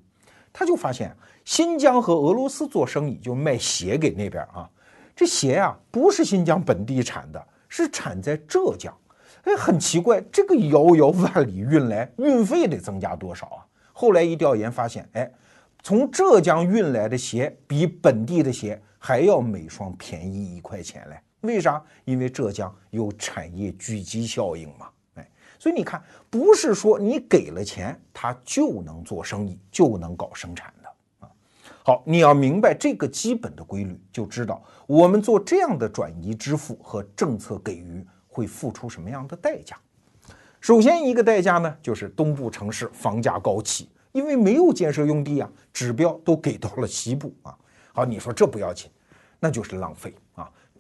[0.51, 4.67] 他就发现新疆和俄罗斯做生意，就卖鞋给那边啊，
[5.15, 8.91] 这鞋啊不是新疆本地产的，是产在浙江。
[9.43, 13.61] 哎，很奇怪，这个遥遥万里运来，运费得增加多少啊？
[13.93, 15.31] 后来一调研发现，哎，
[15.83, 21.21] 从浙江运来的鞋比本地的鞋还要每双便宜一块钱嘞。
[21.41, 21.79] 为啥？
[22.05, 24.87] 因为浙江有产业聚集效应嘛。
[25.61, 31.29] 所以你看，不是说你给了钱，他就能做生意，就能搞生产的啊。
[31.85, 39.77] 好，你要明白这个基本的规律，就知道我们做这样的转移支付和政策给予会付出什么样的代价。
[40.59, 47.55] 首先一个代价呢，就是东部城市房价高企，因为没有建设用地啊，指标都给到了西部啊。
[47.93, 48.89] 好，你说这不要紧，
[49.39, 50.15] 那就是浪费。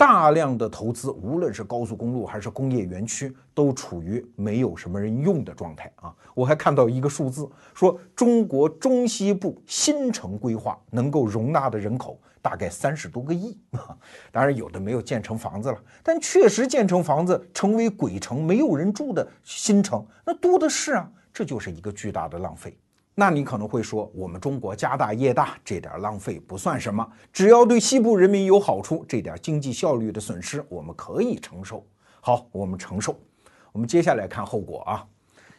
[0.01, 6.11] 大量的投资，无论是高速公路还是工业园区，都处于没有什么人用的状态啊！
[6.33, 13.95] 我还看到一个数字，说中国中西部新城规划能够容纳的人口大概三十多个亿啊！
[14.33, 21.07] 当然有的没有建成房子了，但确实建成房子成为鬼城，没有人住的新城，那多的是啊！
[21.31, 22.75] 这就是一个巨大的浪费。
[23.13, 31.85] 那你可能会说，我们中国家大业大，这点浪费不算什么，只要对西部人民有好处，这点经济效率的损失我们可以承受。
[32.21, 33.19] 好，我们承受。
[33.73, 35.05] 我们接下来看后果啊。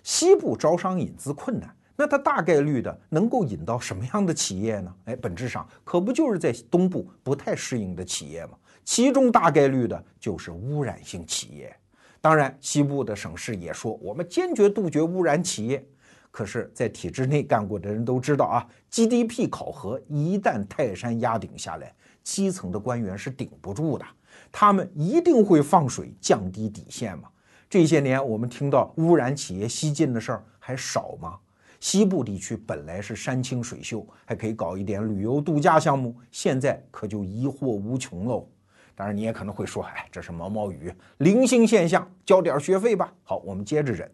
[0.02, 4.94] 西部招商引资困难，那它大概率的能够引到什么样的企业呢？
[5.04, 8.52] 哎，本质上可不就是在东部不太适应的企业吗？
[8.84, 11.76] 其中大概率的就是污染性企业。
[12.20, 15.86] 当然，西部的省市也说，我们坚决杜绝污染企业。
[16.32, 24.04] 可是，在体制内干过的人都知道啊，GDP 考核一旦泰山压顶下来，基层的官员是顶不住的，
[24.50, 27.28] 他们一定会放水降低底线嘛。
[27.68, 31.38] 这些年我们听到污染企业西进的事儿还少吗？
[31.80, 38.48] 西部地区本来是山清水秀，还可以搞一点旅游度假项目，现在可就疑惑无穷喽。
[38.94, 43.12] 当然，你也可能会说，哎，这是毛毛雨，零星现象，交点学费吧。
[43.22, 44.10] 好，我们接着忍，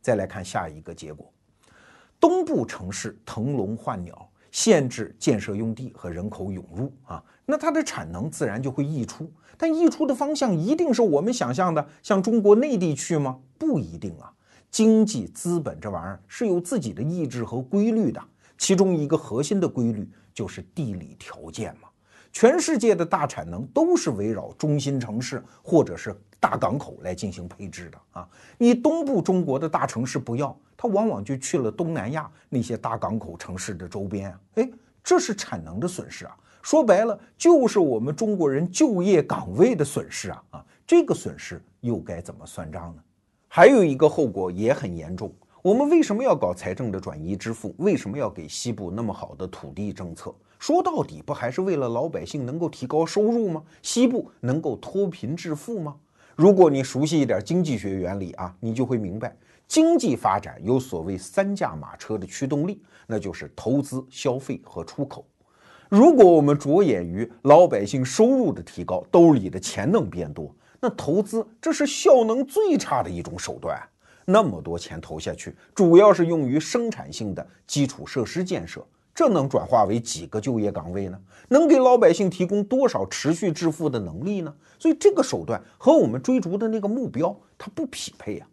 [0.00, 1.32] 再来看下一个结果。
[2.20, 9.28] 东部城市腾笼换鸟，限制建设用地和人口涌入啊，那它的产能自然就会溢出。
[9.56, 13.38] 但溢出的方向一定是我们想象的像中国内地去吗？
[13.58, 14.32] 不一定啊。
[14.70, 18.22] 经济资本这玩意儿是有自己的意志和规律的，
[18.56, 21.89] 其中一个核心的规律就是地理条件嘛。
[22.32, 28.28] 全世界的大产能都是围绕中心城市或者是大港口来进行配置的啊。
[28.56, 30.56] 你东部中国的大城市不要。
[30.82, 34.70] 它往往就去了东南亚那些大港口城市的周边啊，哎，
[35.04, 36.34] 这是产能的损失啊。
[36.62, 40.64] 说白了就是我们中国人就业岗位的损失啊啊！
[40.86, 43.02] 这个损失又该怎么算账呢？
[43.46, 45.30] 还有一个后果也很严重。
[45.60, 47.74] 我们为什么要搞财政的转移支付？
[47.76, 50.34] 为什么要给西部那么好的土地政策？
[50.60, 53.62] 说到底，不还是为了老百姓能够提高收入吗？
[53.80, 55.96] 西部能够脱贫致富吗？
[56.36, 59.34] 如果你熟悉一点经济学原理啊，你就会明白，
[59.66, 65.24] 经济发展有所谓三驾马车的驱动力，那就是投资、消费和出口。
[65.88, 73.80] 如果我们着眼于老百姓收入的提高，兜里的钱能变多，那投资这是效能最差的一种手段。
[74.26, 78.86] 那么多钱投下去，主要是用于生产性的基础设施建设，
[79.20, 81.20] 这能转化为几个就业岗位呢？
[81.48, 84.54] 能给老百姓提供多少持续致富的能力呢？
[84.78, 88.46] 所以这个手段和我们追逐的那个目标它不匹配呀。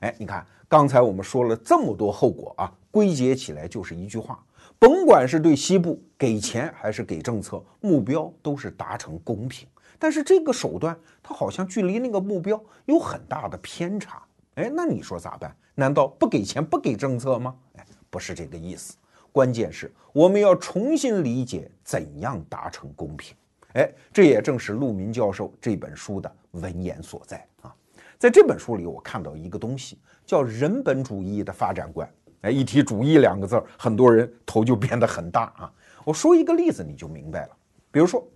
[0.00, 4.38] 哎，你看刚才我们说了这么多后果啊，归结起来就是一句话：
[4.78, 9.66] 甭管是对西部给钱还是给政策，目标都是达成公平。
[9.98, 14.22] 但是这个手段它好像距离那个目标有很大的偏差。
[14.56, 15.56] 哎，那你说咋办？
[15.74, 17.54] 难道不给钱不给政策吗？
[17.78, 18.94] 哎，不是这个意思。
[19.32, 23.34] 关键是我们要重新理解怎样达成公平。
[23.74, 27.74] 哎，这也正是陆明教授这本书的文言所在啊。
[28.18, 32.08] 在这本书里，我看到一个东西叫人本主义的发展观。
[32.42, 35.72] 哎，一提“主义”两个字儿，很多人头就变得很大啊。
[36.04, 37.56] 我说一个例子，你就明白了。
[37.90, 38.26] 比如说，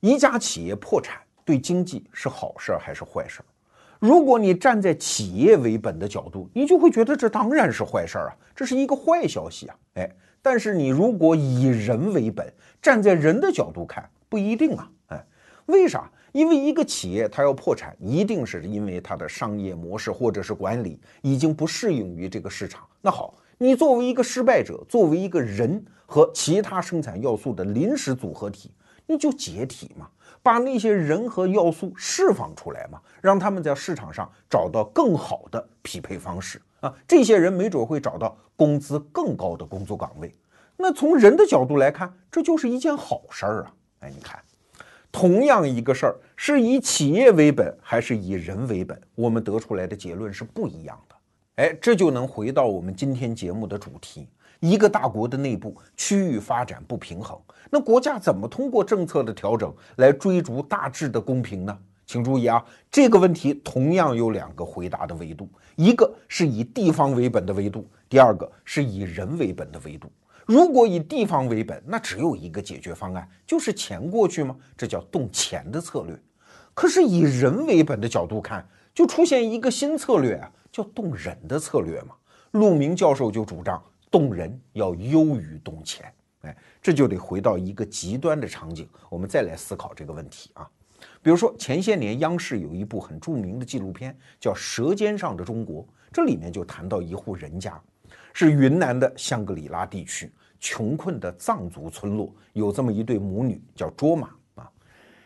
[0.00, 3.44] 一家企业破产，对经济是好事儿还是坏事儿？
[4.02, 9.76] 如果你站在企业为本的角度，你就会觉得这当然是坏事儿啊，这是一个坏消息啊。
[9.94, 10.10] 哎，
[10.42, 14.90] 但是你如果以人为本，站在人的角度看，不一定啊。
[15.10, 15.24] 哎，
[15.66, 16.10] 为啥？
[16.32, 22.82] 因为一个企业它要破产，一定是因为它的商业模式或者是管理已经不适应于这个市场。
[23.00, 28.72] 那好，你作为一个失败者，作为一个人和其他生产要素的临时组合体，
[29.06, 30.08] 你就解体嘛。
[30.42, 36.92] 把那些人和要素释放出来嘛，让他们在市场上找到更好的匹配方式啊！
[37.06, 40.34] 这些人没准会找到工资更高的工作岗位。
[40.76, 43.74] 那从人的角度来看，这就是一件好事儿啊！
[44.00, 44.42] 哎，你看，
[45.12, 51.16] 同样一个事儿是以企业为本还是以人为本，我们得出来的结论是不一样的。
[51.56, 54.26] 哎，这就能回到我们今天节目的主题。
[54.62, 57.36] 一个大国的内部区域发展不平衡，
[57.68, 61.76] 那国家怎么通过政策的调整来追逐大致的公平呢？
[62.06, 70.08] 请注意啊，这个问题同样有两个回答的维度，一个是以地方为本的维度，第二个是以人为本的维度。
[70.46, 74.54] 如果以地方为本，那只有一个解决方案，就是钱过去吗？
[74.76, 76.16] 这叫动钱的策略。
[76.72, 82.14] 可是以人为本的角度看，就出现一个新策略啊，叫动人的策略嘛。
[82.52, 83.82] 陆明教授就主张。
[84.12, 90.68] 动人要优于动钱，哎，这就得回到一个极端的场景，我们再来思考这个问题啊。
[91.22, 97.80] 比如说前些年央视有一部很著名的纪录片，叫《舌尖上的中国》，这里面就谈到一户人家，
[98.34, 104.70] 是云南的香格里拉地区穷困的藏族村落，有这么一对母女叫卓玛啊。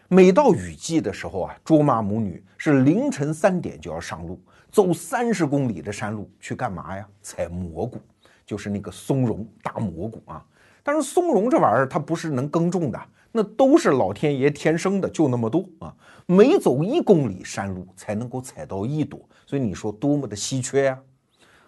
[0.08, 7.06] 每到雨季的时候啊，卓玛母女是凌晨三点就要上路，走三十公里的山路去干嘛呀？
[7.20, 7.98] 采蘑菇。
[8.46, 10.42] 就是那个松茸大蘑菇啊，
[10.84, 13.00] 但是松茸这玩意儿它不是能耕种的，
[13.32, 15.92] 那都是老天爷天生的，就那么多啊。
[16.26, 20.98] 每走一公里山路才能够采到一朵，所以你说多么的稀缺呀？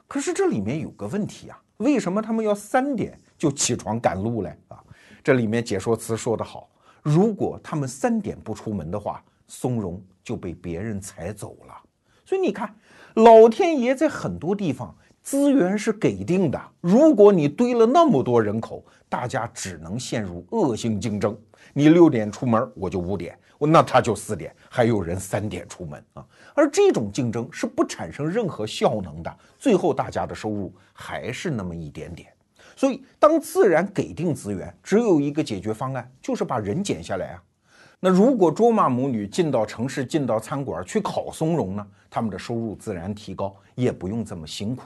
[0.06, 4.56] 可是这里面有个问题啊，为什么他们要三点就起床赶路嘞？
[4.68, 4.78] 啊，
[5.22, 6.70] 这里面解说词说得好，
[7.02, 11.74] 如果他们三点不出门的话，松茸就被别人采走了。
[12.24, 12.72] 所以你看，
[13.14, 14.94] 老天爷在很多地方。
[15.28, 21.38] 资源是给定的，如果你堆了那么多人口，大家只能陷入恶性竞争。
[21.74, 26.24] 你六点出门，我就五点，我那他就四点，还有人三点出门啊。
[26.54, 32.32] 而这种竞争是不产生任何效能的，最后大家的收入还是那么一点点。
[32.74, 37.42] 所以，当自然给定资源，只有一个解决方案，就是把人减下来啊。
[38.00, 41.86] 那如果卓玛母女进到城市，进到餐馆去烤松茸呢？
[42.08, 44.84] 他们的收入自然提高，也不用这么辛苦。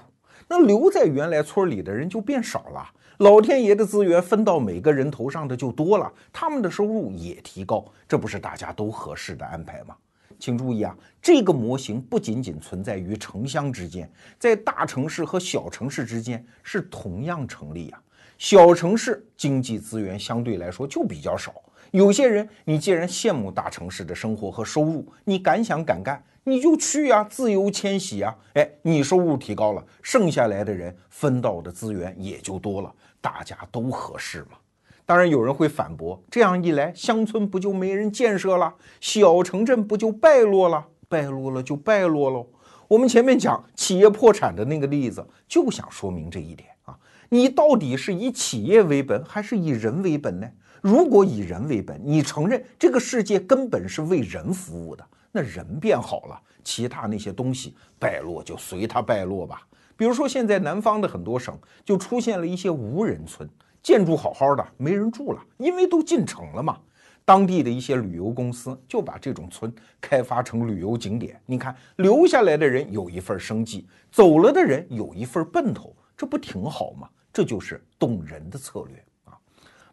[0.52, 2.86] 那留在原来村里的人就变少了，
[3.20, 9.96] 老天爷的资源分到每个人头上的就多了，他们的收入也提高，这不是大家都合适的安排吗？
[10.38, 17.98] 请注意啊，这个模型不仅仅存在于城乡之间，在大城市和小城市之间是同样成立呀。
[18.36, 21.54] 小城市经济资源相对来说就比较少，
[21.92, 26.22] 有些人你既然羡慕大城市的生活和收入，你敢想敢干。
[26.44, 34.56] 你就去呀，自由迁徙呀，哎，你收入提高了，剩下来的人分到的资源也就多了，大家都合适嘛。
[35.04, 40.86] 当然有人会反驳，这样一来，乡村不就没人建设了，小城镇不就败落了？
[41.08, 42.46] 败落了就败落喽。
[42.88, 46.98] 我们前面讲企业破产的那个例子，就想说明这一点啊。
[47.28, 50.48] 你到底是以企业为本，还是以人为本呢？
[50.82, 59.64] 如果以人为本，你承认这个世界根本是为人服务的，那人变好了，其他那些东西败落就随它败落吧。
[59.96, 63.48] 比如说现在南方的很多省就出现了一些无人村，
[63.80, 66.76] 建筑好好的没人住了，因为都进城了嘛。
[67.24, 71.40] 当地的一些旅游公司就把这种村开发成旅游景点。
[71.46, 77.08] 你看，留下来的人有一份生计，走了的人有一份奔头，这不挺好吗？
[77.32, 79.04] 这就是动人的策略。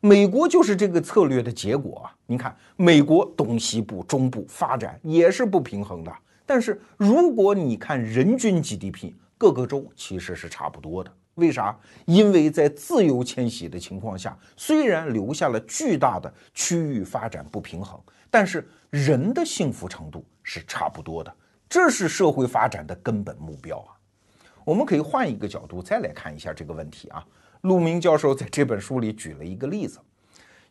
[0.01, 2.15] 美国就是这个策略的结果啊！
[2.25, 6.13] 你看，美国东西部、中部发展也是不平衡的。
[6.45, 11.11] 但是如果你看人均 GDP，各个州其实是差不多的。
[11.35, 11.77] 为啥？
[12.05, 21.33] 因为在自由迁徙的情况下，虽然留下了巨大的区域发展不平衡，但是人的幸福程度是差不多的。
[21.67, 23.91] 这是社会发展的根本目标啊！
[24.63, 27.25] 我们可以换一个角度再来看一下这个问题啊。
[27.61, 29.99] 陆明教授在这本书里举了一个例子，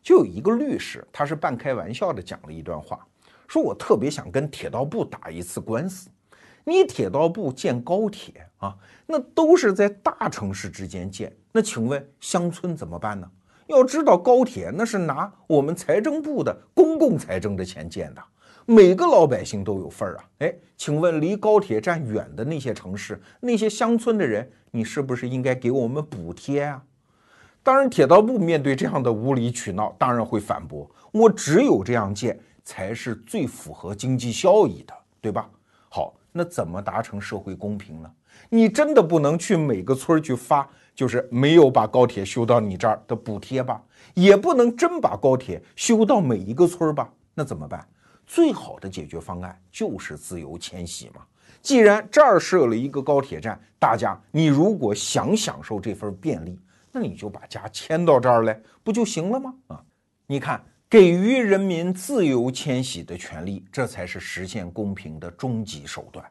[0.01, 3.05] 就有一个律师，他是半开玩笑的讲了一段话，
[3.47, 6.09] 说我特别想跟铁道部打一次官司。
[6.65, 8.75] 你铁道部建高铁啊，
[9.05, 13.29] 那都是在大城市之间建，那请问乡村怎么办呢？
[13.67, 18.23] 要知道高铁那是拿我们财政部的公共财政的钱建的。
[18.71, 20.29] 每个老百姓都有份儿啊！
[20.41, 26.83] 哎，请问离高铁站远的那些城市、那些乡村的人，你是不是应该给我们补贴啊？
[27.63, 35.49] 当然，铁道部面对这样的无理取闹，当然会反驳：我只有这样建才是最符合经济效益的，对吧？
[35.89, 38.11] 好，那怎么达成社会公平呢？
[38.49, 43.81] 你真的不能去每个村去发，就是没有把高铁修到你这儿的补贴吧？
[44.13, 47.11] 也不能真把高铁修到每一个村吧？
[47.33, 47.83] 那怎么办？
[48.29, 51.25] 最好的解决方案就是自由迁徙嘛。
[51.63, 56.59] 既然这儿设了一个高铁站，大家你如果想享受这份便利，
[56.91, 59.55] 那你就把家迁到这儿来，不就行了吗？
[59.69, 59.83] 啊，
[60.27, 66.23] 你看，给予人民自由迁徙的权利，这才是实现公平的终极手段。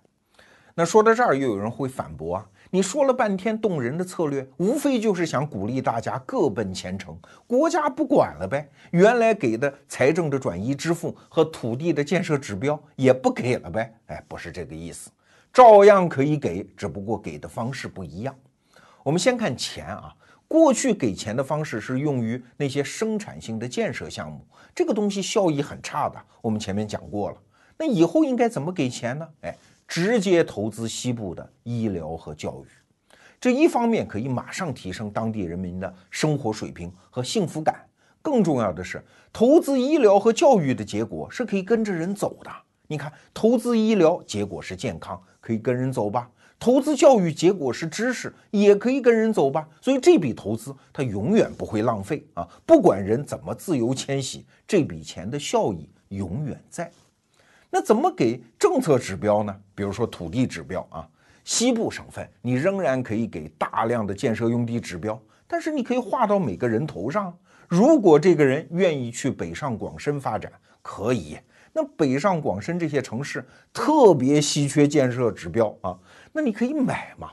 [0.76, 2.46] 那说到这儿，又有人会反驳啊。
[2.70, 8.68] 你说了半天动人的策略，无非就是想鼓励大家各奔前程，国家不管了呗。
[8.90, 13.94] 原来给的财政的转移支付和土地的建设指标也不给了呗。
[14.08, 15.10] 哎，不是这个意思，
[15.50, 18.34] 照样可以给，只不过给的方式不一样。
[19.02, 20.14] 我们先看钱啊，
[20.46, 24.44] 过去给钱的方式是用于那些生产性的建设项目，
[24.74, 27.36] 这个东西效益很差的，我们前面讲过了。
[27.78, 29.26] 那以后应该怎么给钱呢？
[29.40, 29.56] 哎。
[29.88, 32.68] 直接投资西部的医疗和教育，
[33.40, 37.84] 这一方面可以马上提升当地人民的生活水平和幸福感。
[38.20, 42.50] 更重要的是，投资医疗和教育的结果是可以跟着人走的。
[42.86, 49.66] 你看，投资医疗结果是健康，可以跟人走吧；投资教育结果是知识，也可以跟人走吧。
[49.80, 52.46] 所以这笔投资它永远不会浪费啊！
[52.66, 56.90] 不管人怎么自由迁徙，这笔钱的效益永远在。
[57.70, 59.54] 那怎么给政策指标呢？
[59.78, 61.08] 比如说土地指标啊，
[61.44, 65.16] 西部省份你仍然可以给大量的建设用地指标，
[65.46, 67.32] 但是你可以划到每个人头上。
[67.68, 70.50] 如果这个人愿意去北上广深发展，
[70.82, 71.38] 可以。
[71.72, 75.96] 那北上广深这些城市特别稀缺建设指标啊，
[76.32, 77.30] 那你可以买嘛。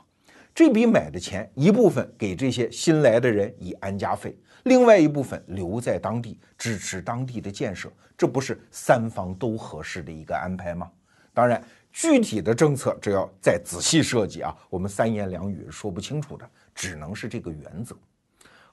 [0.53, 4.37] 这笔买的钱一部分给这些新来的人以安家费。
[4.65, 10.91] 另外一部分留在当地支持当地的建设，这不是三方都合适的一个安排吗？
[11.33, 11.61] 当然，
[11.95, 17.95] 具体的政策这要再仔细设计啊，我们三言两语说不清楚的，只能是这个原则。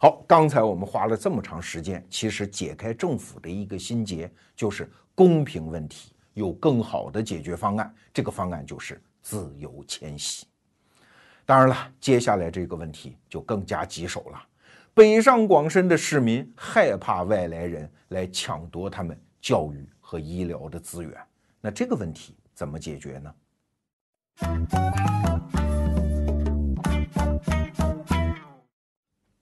[0.01, 10.45] 好，刚才我们花了这么长时间，其实解开政府的一个心结，就是公平问题有更好的解决方案，这个方案就是自由迁徙。
[11.47, 14.43] 当然了，接下来这个问题就更加棘手了。
[14.93, 21.17] 北上广深的市民害怕外来人来抢夺他们教育和医疗的资源，
[21.61, 23.35] 那这个问题怎么解决呢？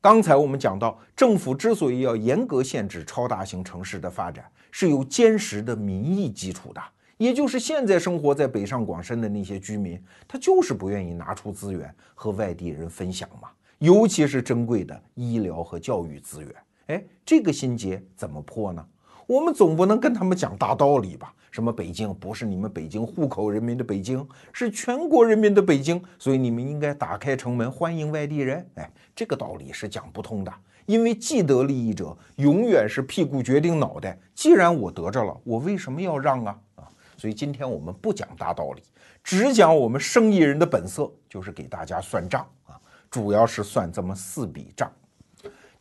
[0.03, 6.81] 刚才我们讲到，政府之所以要严格限制超大型城市的发展，是有坚实的民意基础的，
[7.19, 13.51] 也就是现在生活在北上广深的那些居民，他就是不愿意拿出资源和外地人分享嘛。
[13.79, 16.55] 尤其是珍贵的医疗和教育资源，
[16.87, 18.87] 哎，这个心结怎么破呢？
[19.27, 21.35] 我们总不能跟他们讲大道理吧？
[21.51, 28.65] 什么北京不是你们北京户口人民的北京，是全国人民的北京，所以你们应该打开城门欢迎外地人。
[28.77, 30.53] 哎，这个道理是讲不通的，
[30.87, 34.17] 因为既得利益者永远是屁股决定脑袋。
[34.35, 36.59] 既然我得着了，我为什么要让啊？
[36.77, 38.83] 啊，所以今天我们不讲大道理，
[39.25, 42.81] 只讲我们生意人的本色，就是给大家算账啊，
[43.11, 44.91] 主要是算这么四笔账。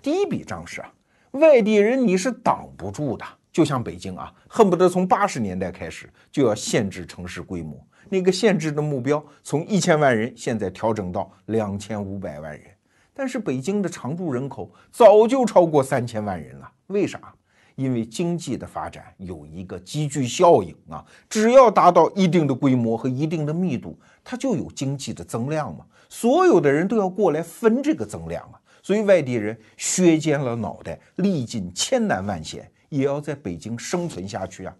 [0.02, 0.92] 第一笔账是啊，
[1.32, 3.26] 外地人你是挡不住的，
[3.60, 7.78] 就像北京啊，恨不得从八十年代开始就要限制城市规模。
[8.08, 12.64] 那个限制的目标从一千万人现在调整到两千五百万人，
[13.14, 16.72] 但是北京的常住人口早就超过三千万人了。
[16.88, 17.20] 为啥？
[17.76, 25.84] 因为经济的发展有一个积聚效应啊，只要达到一定的规模和一定的密度，它就有经济的增量嘛。
[26.08, 34.76] 所有的人都要过来分这个增量啊，所以外地人削尖了脑袋，历尽千难万险，也要在北京生存下去啊。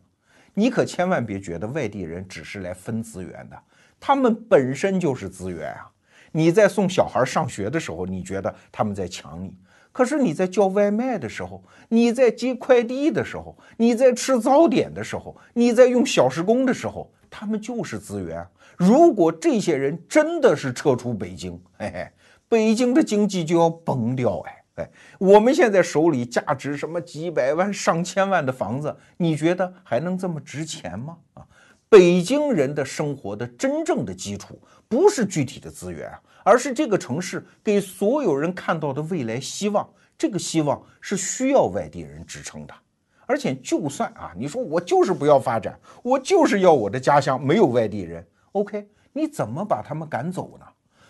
[0.54, 3.58] 你可千万别觉得外地人只是来分资源的，
[4.00, 5.90] 他们本身就是资源啊！
[6.32, 9.50] 你在送小孩上学的时候，你觉得他们在抢你；
[9.92, 18.46] 可是你在叫外卖的时候，你在接快递的时候，你在吃早点的时候，你在用小时工的时候，他们就是资源。
[18.76, 22.08] 如果这些人真的是撤出北京，嘿嘿，
[22.48, 24.59] 北京的经济就要崩掉哎。
[25.18, 31.18] 我们现在手里价值什么几百万、上千万的房子，你觉得还能这么值钱吗？
[31.34, 31.46] 啊，
[31.88, 36.12] 北京人的生活的真正的基础不是具体的资源，
[36.44, 39.88] 而是这个城市给所有人看到的未来希望。
[40.18, 42.74] 这个希望是需要外地人支撑的。
[43.26, 50.66] 而且，就算啊，你说我就是不要发展，我就是要我的家乡没有外地人，OK，你怎么把他们赶走呢？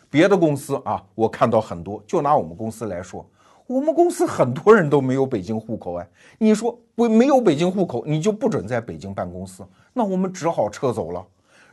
[0.10, 3.26] 别的公司啊，我看到很多，就拿我们公司来说。
[3.70, 6.10] 我们公司很多人都没有北京户口哎，
[6.40, 9.64] 你说不没有北京户口，你就不准在北京办公司，
[9.94, 11.24] 那我们只好撤走了。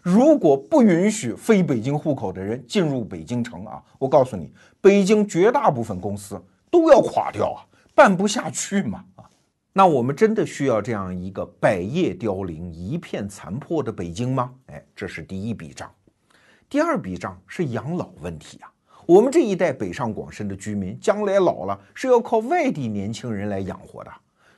[0.02, 6.38] 如果不允许非北京户口的人进入北京城啊，我告诉你，北京绝大部分公司
[6.70, 9.24] 都要垮掉啊，办不下去嘛啊。
[9.72, 14.52] 那我们真的需要这样一个百业凋零、一片残破的北京吗？
[14.66, 15.90] 哎，这是第一笔账。
[16.68, 18.70] 第二笔账是养老问题啊。
[19.06, 24.10] 我们这一代北上广深的居民，将来老了是要靠外地年轻人来养活的。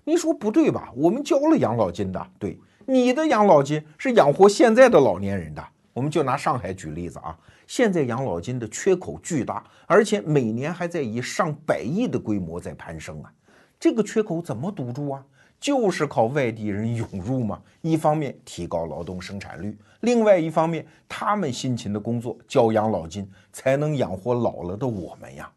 [0.05, 0.91] 你说不对吧？
[0.97, 5.63] 我们交了养老金的，对，你的养老金是养活现在的老年人的。
[5.93, 7.37] 我们就拿上海举例子啊，
[7.67, 13.31] 现在养老金的缺口巨大，而且每年还在以上百亿的规模在攀升啊。
[13.79, 15.23] 这个缺口怎么堵住啊？
[15.61, 17.63] 就是靠外地人涌入嘛。
[17.81, 19.77] 一方面提高劳动生产率。
[20.01, 25.51] 另外一方面，他们辛勤的工作交养老金，才能养活老了的我们呀。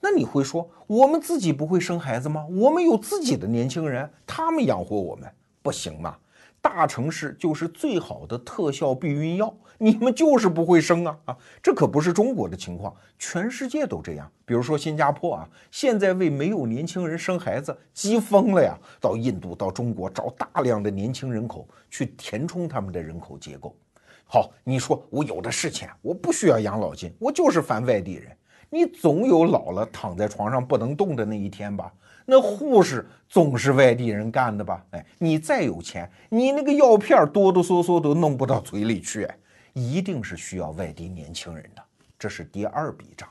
[0.00, 2.44] 那你会说，我们自己不会生孩子吗？
[2.50, 5.30] 我们有自己的年轻人，他们养活我们
[5.62, 6.16] 不行吗？
[6.62, 11.36] 大城市就是最好的特效避孕药，你们就是不会生啊啊！
[11.60, 14.30] 这可不是中国的情况，全世界都这样。
[14.44, 23.76] 比如说新加坡啊，现在为没有年轻人生孩子急疯了呀，到印度、到中国找大量的年轻人口去填充他们的人口结构。
[24.24, 28.30] 好，你说我有的是钱，我不需要养老金，我就是烦外地人。
[28.70, 31.92] 你总有老了躺在床上不能动的那一天吧？
[32.24, 34.84] 那护士总是外地人干的吧？
[34.90, 39.28] 哎，你再有钱，你那个药片哆哆嗦嗦都弄不到嘴里去，
[39.72, 41.82] 一定是需要外地年轻人的。
[42.18, 43.28] 这是第二笔账。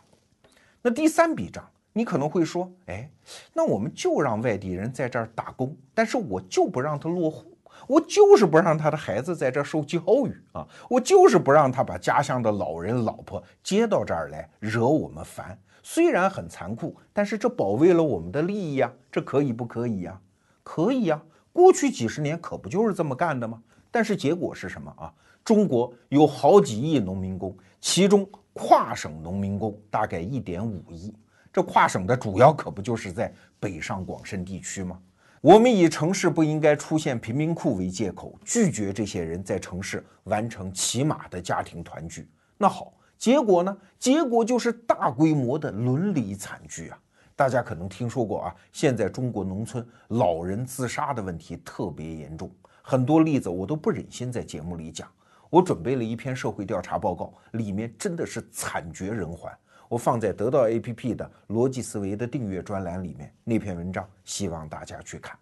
[0.81, 1.63] 那第三笔账，
[1.93, 3.09] 你可能会说，哎，
[3.53, 7.55] 那我们就让外地人在这儿打工，但是我就不让他落户，
[7.87, 15.57] 我就是不让他的孩子在这受教育啊，我就是不让他把家乡的老人老婆接到这儿来惹我们烦。
[15.83, 20.19] 虽然很残酷，但是这保卫了我们的利益呀，这可以不可以呀？
[20.63, 21.21] 可以呀，
[21.51, 23.61] 过去几十年可不就是这么干的吗？
[23.89, 25.13] 但是结果是什么啊？
[25.43, 31.13] 中国有好几亿农民工，其中跨省农民工大概一点五亿，
[31.51, 34.99] 这跨省的主要可不就是在北上广深地区吗？
[35.41, 42.29] 我们以城市不应该出现贫民窟为借口，拒绝这些人在城市完成起码的家庭团聚。
[42.57, 42.93] 那好。
[43.21, 43.77] 结果呢？
[43.99, 46.99] 结果就是大规模的伦理惨剧啊！
[47.35, 52.49] 大家可能听说过啊，现在中国农村老人自杀的问题特别严重，
[52.81, 55.07] 很多例子我都不忍心在节目里讲。
[55.51, 59.53] 我准备了一篇社会调查报告，里面真的是惨绝人寰。
[59.87, 65.37] 我放在得到 APP 的逻辑思维的订阅专栏里面，那篇文章希望大家去看。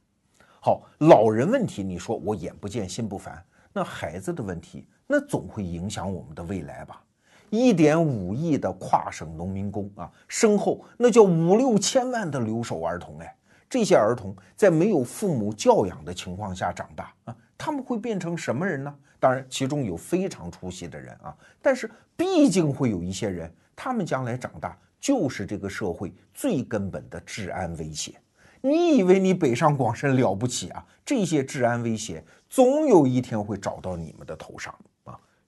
[0.60, 7.02] 好，老人问题，你说我眼不见心不烦，那孩子的问题，那总会影响我们的未来吧？
[7.50, 13.36] 一点五亿的跨省农民工啊，身后那叫五六千万的留守儿童哎，
[13.70, 18.96] 这些儿童在没有父母教养的情况下长大啊，他们会变成什么人呢？
[19.20, 28.14] 当然，其中有非常出息的人啊，但是毕竟会有一些人，他们将来长大就是这个社会最根本的治安威胁。
[28.62, 30.86] 你以为你北上广深了不起啊？
[31.06, 34.74] 这些治安威胁总有一天会找到你们的头上！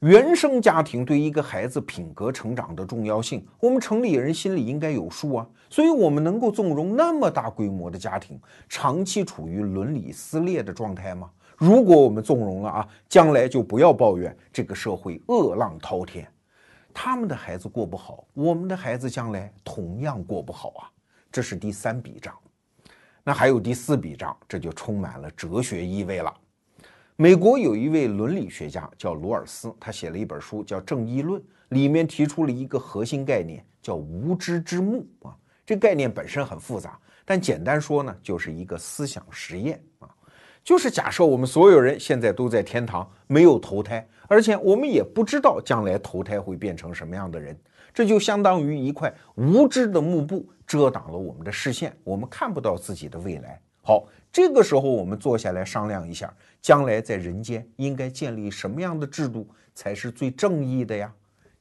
[0.01, 5.47] 原生家庭对一个孩子品格成长的重要性，我们城里人心里应该有数啊。
[5.69, 11.29] 所以，我们能够纵容那么大规模的家庭长期处于伦理撕裂的状态吗？
[11.55, 16.27] 如果我们纵容了啊，将来就不要抱怨这个社会恶浪滔天。
[16.91, 20.89] 他们的孩子过不好，我们的孩子将来同样过不好啊！
[21.31, 22.33] 这是第三笔账。
[23.23, 26.33] 那还有第四笔账，这就充满了哲学意味了。
[27.21, 35.37] 美国有一位伦理学家叫罗尔斯，他写了一本书叫《正义论》，里面提出了一个核心概念，叫“无知之幕”啊。
[35.63, 40.09] 这概念本身很复杂，但简单说呢，就是一个思想实验啊。
[40.63, 47.55] 就是假设我们所有人现在都在天堂，没有投胎，而且我们也不知道将来投胎会变成什么样的人。
[47.93, 53.61] 这就相当于一块无知的幕布遮挡了我们的视线，我们看不到自己的未来。
[53.81, 61.11] 好，这个时候我们坐下来商量一下，将来在人间应该建立什么样的制度才是最正义的呀？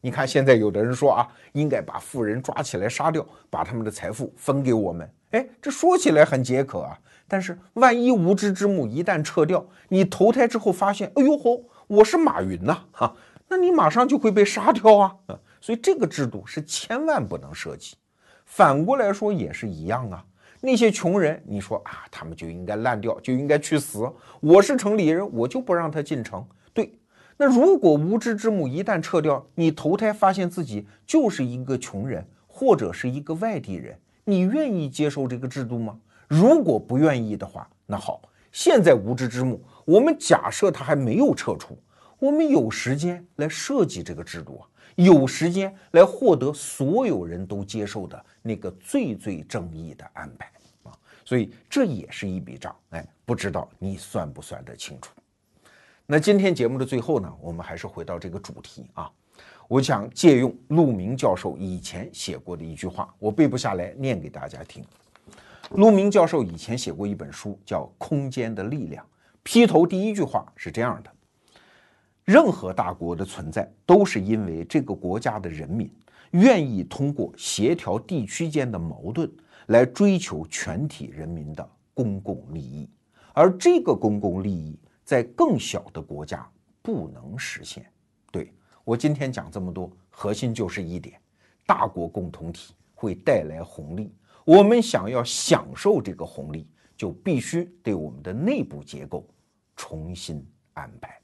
[0.02, 5.10] 你看，现在有的人说啊，应该把富人抓起来杀掉，把他们的财富分给我们。
[5.32, 6.98] 哎，这说起来很解渴啊，
[7.28, 13.14] 但是万一无知之幕一旦撤掉，你投胎之后发现，哎呦吼，我是马云呐，哈，
[13.48, 15.14] 那你马上就会被杀掉啊。
[15.60, 17.96] 所以这个制度是千万不能涉及。
[18.46, 20.24] 反过来说也是一样啊。
[20.62, 24.06] 那些穷人，你说啊，他们就应该烂掉，就应该去死。
[24.40, 26.46] 我是城里人，我就不让他进城。
[26.74, 26.92] 对，
[27.38, 35.98] 那如果无知之幕一旦撤掉，你投胎发现自己就是一个穷人，或者是一个外地人，你愿意接受这个制度吗？
[36.28, 38.20] 如果不愿意的话，那好，
[38.52, 41.78] 现在无知之幕，我们假设它还没有撤除，
[42.18, 44.68] 我们有时间来设计这个制度啊。
[45.03, 50.92] 有时间来获得所有人都接受的那个最最正义的安排啊，
[51.24, 55.11] 所以这也是一笔账，哎，不知道你算不算得清楚？
[56.05, 59.11] 那今天节目的最后呢，我们还是回到这个主题啊，
[59.68, 64.84] 我想借用陆明教授以前写过的一句话，我背不下来，念给大家听。
[65.70, 69.05] 陆明教授以前写过一本书叫《空间的力量》，
[69.42, 71.11] 劈头第一句话是这样的。
[72.31, 75.91] 任何大国的存在，都是因为这个国家的人民
[76.31, 79.28] 愿意通过协调地区间的矛盾，
[79.66, 82.89] 来追求全体人民的公共利益。
[83.35, 86.49] 而这个公共利益，在更小的国家
[86.81, 87.85] 不能实现。
[88.31, 88.53] 对
[88.85, 91.20] 我今天讲这么多，核心就是一点：
[91.66, 94.14] 大国共同体会带来红利。
[94.45, 96.64] 我们想要享受这个红利，
[96.97, 99.26] 就必须对我们的内部结构
[99.74, 101.20] 重新安排。